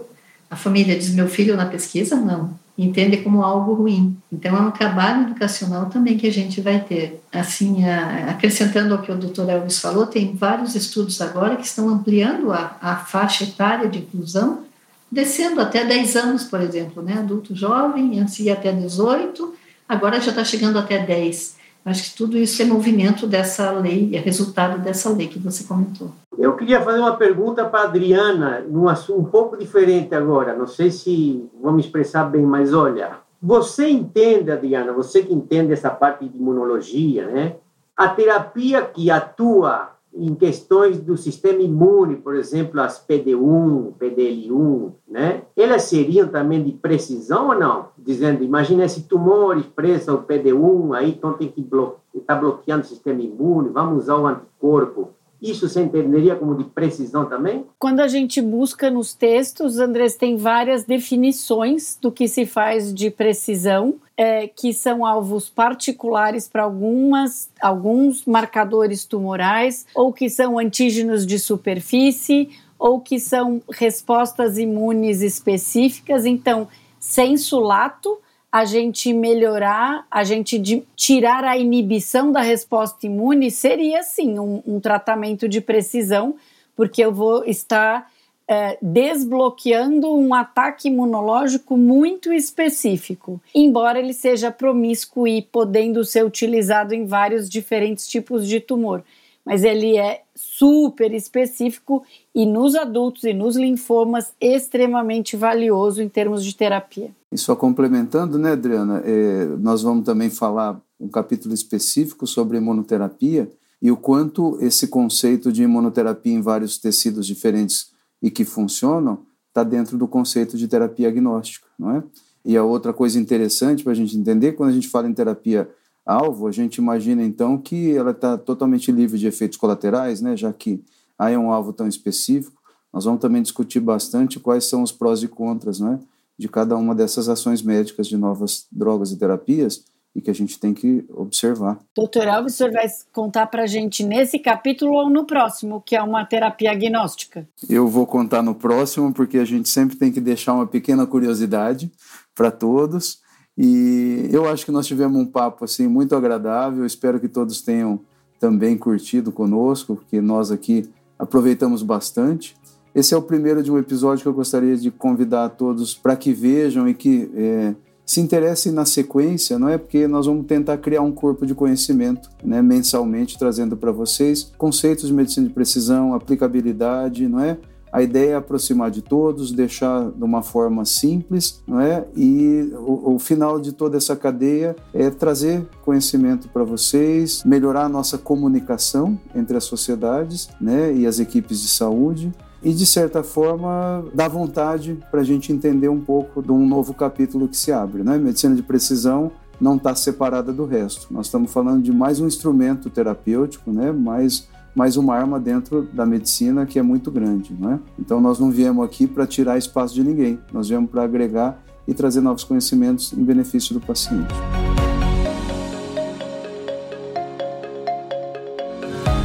a 0.50 0.56
família 0.56 0.98
diz 0.98 1.14
meu 1.16 1.30
filho 1.30 1.56
na 1.56 1.66
pesquisa, 1.66 2.18
não, 2.18 2.54
entende 2.78 3.18
como 3.18 3.42
algo 3.42 3.74
ruim. 3.74 4.16
Então 4.32 4.56
é 4.56 4.60
um 4.60 4.72
trabalho 4.72 5.24
educacional 5.24 5.88
também 5.88 6.18
que 6.18 6.28
a 6.28 6.32
gente 6.32 6.62
vai 6.62 6.80
ter. 6.80 7.22
Assim, 7.34 7.84
acrescentando 8.30 8.94
ao 8.94 9.02
que 9.02 9.12
o 9.12 9.18
Dr. 9.18 9.50
Elvis 9.50 9.80
falou, 9.80 10.06
tem 10.06 10.36
vários 10.36 10.76
estudos 10.76 11.20
agora 11.20 11.56
que 11.56 11.66
estão 11.66 11.90
ampliando 11.90 12.52
a, 12.52 12.78
a 12.82 12.96
faixa 12.98 13.46
etária 13.46 13.90
de 13.90 14.00
inclusão, 14.00 14.64
descendo 15.12 15.60
até 15.60 15.84
10 15.84 16.16
anos, 16.16 16.44
por 16.44 16.62
exemplo, 16.62 17.02
né? 17.02 17.16
Adulto 17.20 17.56
jovem, 17.56 18.20
antes 18.20 18.40
ia 18.40 18.54
até 18.54 18.72
18, 18.72 19.56
agora 19.90 20.22
já 20.22 20.30
está 20.30 20.44
chegando 20.44 20.78
até 20.78 21.00
10. 21.00 21.58
Acho 21.88 22.12
que 22.12 22.18
tudo 22.18 22.38
isso 22.38 22.62
é 22.62 22.66
movimento 22.66 23.26
dessa 23.26 23.72
lei, 23.72 24.12
é 24.14 24.20
resultado 24.20 24.78
dessa 24.82 25.10
lei 25.10 25.30
que 25.30 25.40
você 25.40 25.64
comentou. 25.64 26.12
Eu 26.38 26.54
queria 26.58 26.82
fazer 26.82 27.00
uma 27.00 27.16
pergunta 27.16 27.64
para 27.64 27.80
a 27.80 27.84
Adriana, 27.84 28.60
num 28.60 28.90
assunto 28.90 29.22
um 29.22 29.24
pouco 29.24 29.56
diferente 29.56 30.14
agora. 30.14 30.54
Não 30.54 30.68
sei 30.68 30.92
se 30.92 31.50
vou 31.62 31.72
me 31.72 31.80
expressar 31.80 32.26
bem, 32.26 32.42
mas 32.46 32.74
olha, 32.74 33.20
você 33.42 33.88
entende, 33.88 34.52
Adriana, 34.52 34.92
você 34.92 35.24
que 35.24 35.34
entende 35.34 35.72
essa 35.72 35.90
parte 35.90 36.28
de 36.28 36.38
imunologia, 36.38 37.26
né? 37.26 37.56
A 37.96 38.10
terapia 38.10 38.82
que 38.82 39.10
atua 39.10 39.92
em 40.20 40.34
questões 40.36 41.00
do 41.00 41.16
sistema 41.16 41.62
imune, 41.62 42.16
por 42.16 42.36
exemplo, 42.36 42.80
as 42.82 43.06
PD1, 43.06 43.94
PDL1, 44.00 44.92
né? 45.08 45.44
Elas 45.56 45.84
seriam 45.84 46.28
também 46.28 46.64
de 46.64 46.72
precisão 46.72 47.50
ou 47.50 47.56
não? 47.56 47.90
Dizendo, 47.98 48.44
imagina 48.44 48.86
esse 48.86 49.04
tumor 49.04 49.58
expressa 49.58 50.14
o 50.14 50.24
PD1, 50.24 50.96
aí 50.96 51.12
então 51.12 51.34
tem 51.34 51.50
que 51.50 51.62
estar 51.62 51.96
tá 52.26 52.36
bloqueando 52.36 52.84
o 52.84 52.88
sistema 52.88 53.22
imune, 53.22 53.70
vamos 53.70 54.04
usar 54.04 54.18
o 54.18 54.28
anticorpo. 54.28 55.10
Isso 55.42 55.70
você 55.70 55.82
entenderia 55.82 56.36
como 56.36 56.56
de 56.56 56.64
precisão 56.64 57.26
também? 57.26 57.66
Quando 57.78 58.00
a 58.00 58.08
gente 58.08 58.42
busca 58.42 58.90
nos 58.90 59.14
textos, 59.14 59.78
Andrés, 59.78 60.16
tem 60.16 60.36
várias 60.36 60.84
definições 60.84 61.98
do 62.02 62.12
que 62.12 62.28
se 62.28 62.46
faz 62.46 62.94
de 62.94 63.12
precisão, 63.12 63.96
é, 64.16 64.48
que 64.48 64.74
são 64.74 65.06
alvos 65.06 65.48
particulares 65.48 66.48
para 66.48 66.64
algumas, 66.64 67.50
alguns 67.62 68.26
marcadores 68.26 69.06
tumorais, 69.06 69.86
ou 69.94 70.12
que 70.12 70.28
são 70.30 70.58
antígenos 70.58 71.26
de 71.26 71.38
superfície, 71.38 72.50
ou 72.80 73.00
que 73.00 73.20
são 73.20 73.62
respostas 73.72 74.58
imunes 74.58 75.22
específicas. 75.22 76.26
Então, 76.26 76.68
senso 77.00 77.60
lato, 77.60 78.18
a 78.52 78.66
gente 78.66 79.14
melhorar, 79.14 80.06
a 80.10 80.24
gente 80.24 80.58
de, 80.58 80.84
tirar 80.96 81.44
a 81.44 81.58
inibição 81.58 82.32
da 82.32 82.42
resposta 82.42 83.06
imune, 83.06 83.52
seria 83.52 84.04
sim 84.04 84.40
um, 84.40 84.62
um 84.66 84.80
tratamento 84.80 85.48
de 85.48 85.60
precisão, 85.60 86.36
porque 86.76 87.04
eu 87.04 87.12
vou 87.12 87.44
estar 87.46 88.10
é, 88.48 88.78
desbloqueando 88.82 90.14
um 90.14 90.34
ataque 90.34 90.88
imunológico 90.88 91.76
muito 91.76 92.32
específico, 92.32 93.42
embora 93.54 94.00
ele 94.00 94.14
seja 94.14 94.50
promíscuo 94.52 95.28
e 95.28 95.42
podendo 95.42 96.06
ser 96.06 96.26
utilizado 96.26 96.96
em 96.96 97.06
vários 97.06 97.50
diferentes 97.50 98.08
tipos 98.08 98.48
de 98.48 98.62
tumor. 98.62 99.04
Mas 99.48 99.64
ele 99.64 99.96
é 99.96 100.24
super 100.36 101.14
específico 101.14 102.04
e 102.36 102.46
nos 102.46 102.76
adultos 102.76 103.24
e 103.24 103.34
nos 103.34 103.56
linfomas 103.56 104.34
extremamente 104.42 105.38
valioso 105.38 106.02
em 106.02 106.10
termos 106.10 106.44
de 106.44 106.54
terapia. 106.54 107.12
E 107.32 107.38
só 107.38 107.56
complementando, 107.56 108.38
né, 108.38 108.52
Adriana, 108.52 109.02
é, 109.06 109.46
nós 109.58 109.82
vamos 109.82 110.06
também 110.06 110.30
falar 110.30 110.82
um 111.00 111.08
capítulo 111.08 111.54
específico 111.54 112.28
sobre 112.28 112.58
imunoterapia 112.58 113.50
e 113.82 113.90
o 113.90 113.96
quanto 113.96 114.58
esse 114.60 114.90
conceito 114.90 115.50
de 115.50 115.64
imunoterapia 115.64 116.34
em 116.34 116.42
vários 116.42 116.78
tecidos 116.78 117.26
diferentes 117.26 117.92
e 118.22 118.30
que 118.30 118.44
funcionam 118.44 119.20
está 119.48 119.64
dentro 119.64 119.98
do 119.98 120.10
conceito 120.10 120.58
de 120.58 120.68
terapia 120.68 121.08
agnóstica, 121.08 121.66
não 121.80 121.92
é? 121.92 122.04
E 122.44 122.58
a 122.58 122.64
outra 122.64 122.92
coisa 122.92 123.18
interessante 123.18 123.82
para 123.82 123.94
a 123.94 123.96
gente 123.96 124.18
entender, 124.18 124.54
quando 124.54 124.72
a 124.72 124.74
gente 124.74 124.90
fala 124.90 125.08
em 125.08 125.14
terapia 125.14 125.70
alvo, 126.08 126.48
a 126.48 126.52
gente 126.52 126.78
imagina 126.78 127.24
então 127.24 127.58
que 127.58 127.96
ela 127.96 128.12
está 128.12 128.38
totalmente 128.38 128.92
livre 128.92 129.20
de 129.20 129.28
efeitos 129.28 129.58
colaterais, 129.58 130.22
né? 130.22 130.36
Já 130.36 130.52
que 130.54 130.84
aí 131.20 131.34
é 131.34 131.40
um 131.40 131.52
alvo 131.52 131.74
tão 131.74 131.88
específico. 131.88 132.58
Nós 132.92 133.06
vamos 133.06 133.20
também 133.20 133.42
discutir 133.42 133.80
bastante 133.80 134.40
quais 134.40 134.66
são 134.66 134.82
os 134.82 134.92
prós 134.92 135.22
e 135.22 135.28
contras, 135.28 135.80
não 135.80 135.94
é? 135.94 136.00
de 136.38 136.48
cada 136.48 136.78
uma 136.78 136.94
dessas 136.94 137.28
ações 137.28 137.62
médicas 137.62 138.08
de 138.08 138.16
novas 138.16 138.68
drogas 138.72 139.12
e 139.12 139.18
terapias 139.18 139.84
e 140.16 140.22
que 140.22 140.32
a 140.32 140.34
gente 140.34 140.60
tem 140.60 140.74
que 140.74 141.06
observar. 141.10 141.80
Doutor 141.96 142.28
Alves, 142.28 142.54
o 142.54 142.58
senhor 142.58 142.72
vai 142.72 142.88
contar 143.12 143.48
para 143.48 143.64
a 143.64 143.68
gente 143.68 144.04
nesse 144.04 144.40
capítulo 144.40 144.94
ou 144.94 145.10
no 145.10 145.26
próximo, 145.26 145.82
que 145.82 145.96
é 145.96 146.02
uma 146.02 146.26
terapia 146.26 146.72
agnóstica? 146.72 147.48
Eu 147.70 147.88
vou 147.88 148.06
contar 148.06 148.42
no 148.42 148.56
próximo, 148.56 149.14
porque 149.14 149.38
a 149.38 149.46
gente 149.46 149.70
sempre 149.70 149.96
tem 149.96 150.12
que 150.12 150.22
deixar 150.22 150.54
uma 150.54 150.66
pequena 150.66 151.06
curiosidade 151.06 151.92
para 152.34 152.50
todos. 152.50 153.20
E 153.58 154.30
eu 154.32 154.48
acho 154.48 154.66
que 154.66 154.72
nós 154.72 154.86
tivemos 154.86 155.20
um 155.20 155.26
papo 155.26 155.66
assim 155.66 155.88
muito 155.88 156.16
agradável. 156.16 156.86
Espero 156.86 157.20
que 157.20 157.28
todos 157.28 157.62
tenham 157.62 158.00
também 158.40 158.78
curtido 158.78 159.32
conosco, 159.32 159.96
porque 159.96 160.22
nós 160.22 160.52
aqui 160.52 160.88
aproveitamos 161.18 161.82
bastante. 161.82 162.56
Esse 162.94 163.14
é 163.14 163.18
o 163.18 163.22
primeiro 163.22 163.64
de 163.64 163.72
um 163.72 163.78
episódio 163.78 164.24
que 164.24 164.28
eu 164.28 164.34
gostaria 164.34 164.76
de 164.76 164.92
convidar 164.92 165.50
todos 165.50 165.94
para 165.94 166.16
que 166.16 166.34
vejam 166.34 166.88
e 166.88 166.94
que 166.94 167.30
é, 167.36 167.76
se 168.06 168.22
interessem 168.22 168.72
na 168.72 168.86
sequência, 168.86 169.60
não 169.60 169.70
é? 169.70 169.78
Porque 169.78 170.08
nós 170.08 170.26
vamos 170.26 170.46
tentar 170.46 170.78
criar 170.78 171.02
um 171.02 171.12
corpo 171.12 171.46
de 171.46 171.54
conhecimento, 171.54 172.30
né, 172.44 172.62
mensalmente, 172.62 173.38
trazendo 173.38 173.76
para 173.76 173.92
vocês 173.92 174.52
conceitos 174.58 175.08
de 175.08 175.14
medicina 175.14 175.48
de 175.48 175.54
precisão, 175.54 176.14
aplicabilidade, 176.14 177.28
não 177.28 177.40
é? 177.40 177.58
A 177.98 178.04
ideia 178.04 178.34
é 178.34 178.36
aproximar 178.36 178.92
de 178.92 179.02
todos, 179.02 179.52
deixar 179.52 180.12
de 180.12 180.24
uma 180.24 180.44
forma 180.44 180.86
simples, 180.86 181.64
não 181.66 181.82
é? 181.82 182.06
E 182.16 182.72
o, 182.76 183.16
o 183.16 183.20
final 183.20 183.60
de 183.60 183.72
toda 183.72 183.98
essa 183.98 184.16
cadeia 184.16 184.76
é 184.94 185.10
trazer 185.10 185.68
conhecimento 185.84 186.48
para 186.48 186.64
vocês, 186.64 187.44
melhorar 187.44 187.86
a 187.86 187.90
nossa 187.90 188.16
comunicação 188.16 189.20
entre 189.34 189.58
as 189.58 189.64
sociedades, 189.64 190.48
né, 190.62 190.94
e 190.94 191.08
as 191.08 191.20
equipes 191.20 191.60
de 191.60 191.70
saúde 191.70 192.32
e, 192.64 192.72
de 192.72 192.86
certa 192.86 193.24
forma, 193.24 194.06
dá 194.14 194.28
vontade 194.28 195.00
para 195.10 195.22
a 195.22 195.24
gente 195.24 195.52
entender 195.52 195.90
um 195.90 196.00
pouco 196.00 196.44
de 196.44 196.52
um 196.52 196.68
novo 196.68 196.94
capítulo 196.94 197.48
que 197.48 197.58
se 197.58 197.72
abre. 197.72 198.04
Né? 198.04 198.20
Medicina 198.20 198.56
de 198.56 198.62
precisão 198.62 199.32
não 199.60 199.76
está 199.76 199.96
separada 199.96 200.54
do 200.54 200.66
resto. 200.66 201.08
Nós 201.12 201.26
estamos 201.26 201.52
falando 201.52 201.82
de 201.82 201.92
mais 201.92 202.20
um 202.20 202.28
instrumento 202.28 202.92
terapêutico, 202.92 203.72
né? 203.72 203.92
mais, 203.92 204.48
mais 204.78 204.96
uma 204.96 205.16
arma 205.16 205.40
dentro 205.40 205.90
da 205.92 206.06
medicina 206.06 206.64
que 206.64 206.78
é 206.78 206.84
muito 206.84 207.10
grande. 207.10 207.52
Né? 207.60 207.80
Então, 207.98 208.22
nós 208.22 208.38
não 208.38 208.52
viemos 208.52 208.86
aqui 208.86 209.08
para 209.08 209.26
tirar 209.26 209.58
espaço 209.58 209.96
de 209.96 210.04
ninguém, 210.04 210.38
nós 210.54 210.70
viemos 210.70 210.92
para 210.92 211.02
agregar 211.02 211.60
e 211.88 211.96
trazer 211.96 212.22
novos 212.22 212.44
conhecimentos 212.44 213.12
em 213.12 213.24
benefício 213.24 213.74
do 213.74 213.82
paciente. 213.82 214.32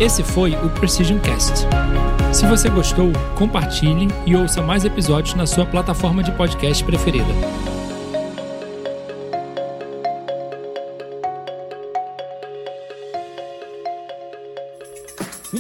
Esse 0.01 0.23
foi 0.23 0.53
o 0.55 0.71
Precision 0.71 1.19
Cast. 1.19 1.67
Se 2.33 2.47
você 2.47 2.71
gostou, 2.71 3.13
compartilhe 3.37 4.09
e 4.27 4.35
ouça 4.35 4.63
mais 4.63 4.87
episódios 4.87 5.35
na 5.35 5.47
sua 5.47 5.67
plataforma 5.67 6.23
de 6.23 6.33
podcast 6.33 6.83
preferida. 6.83 7.82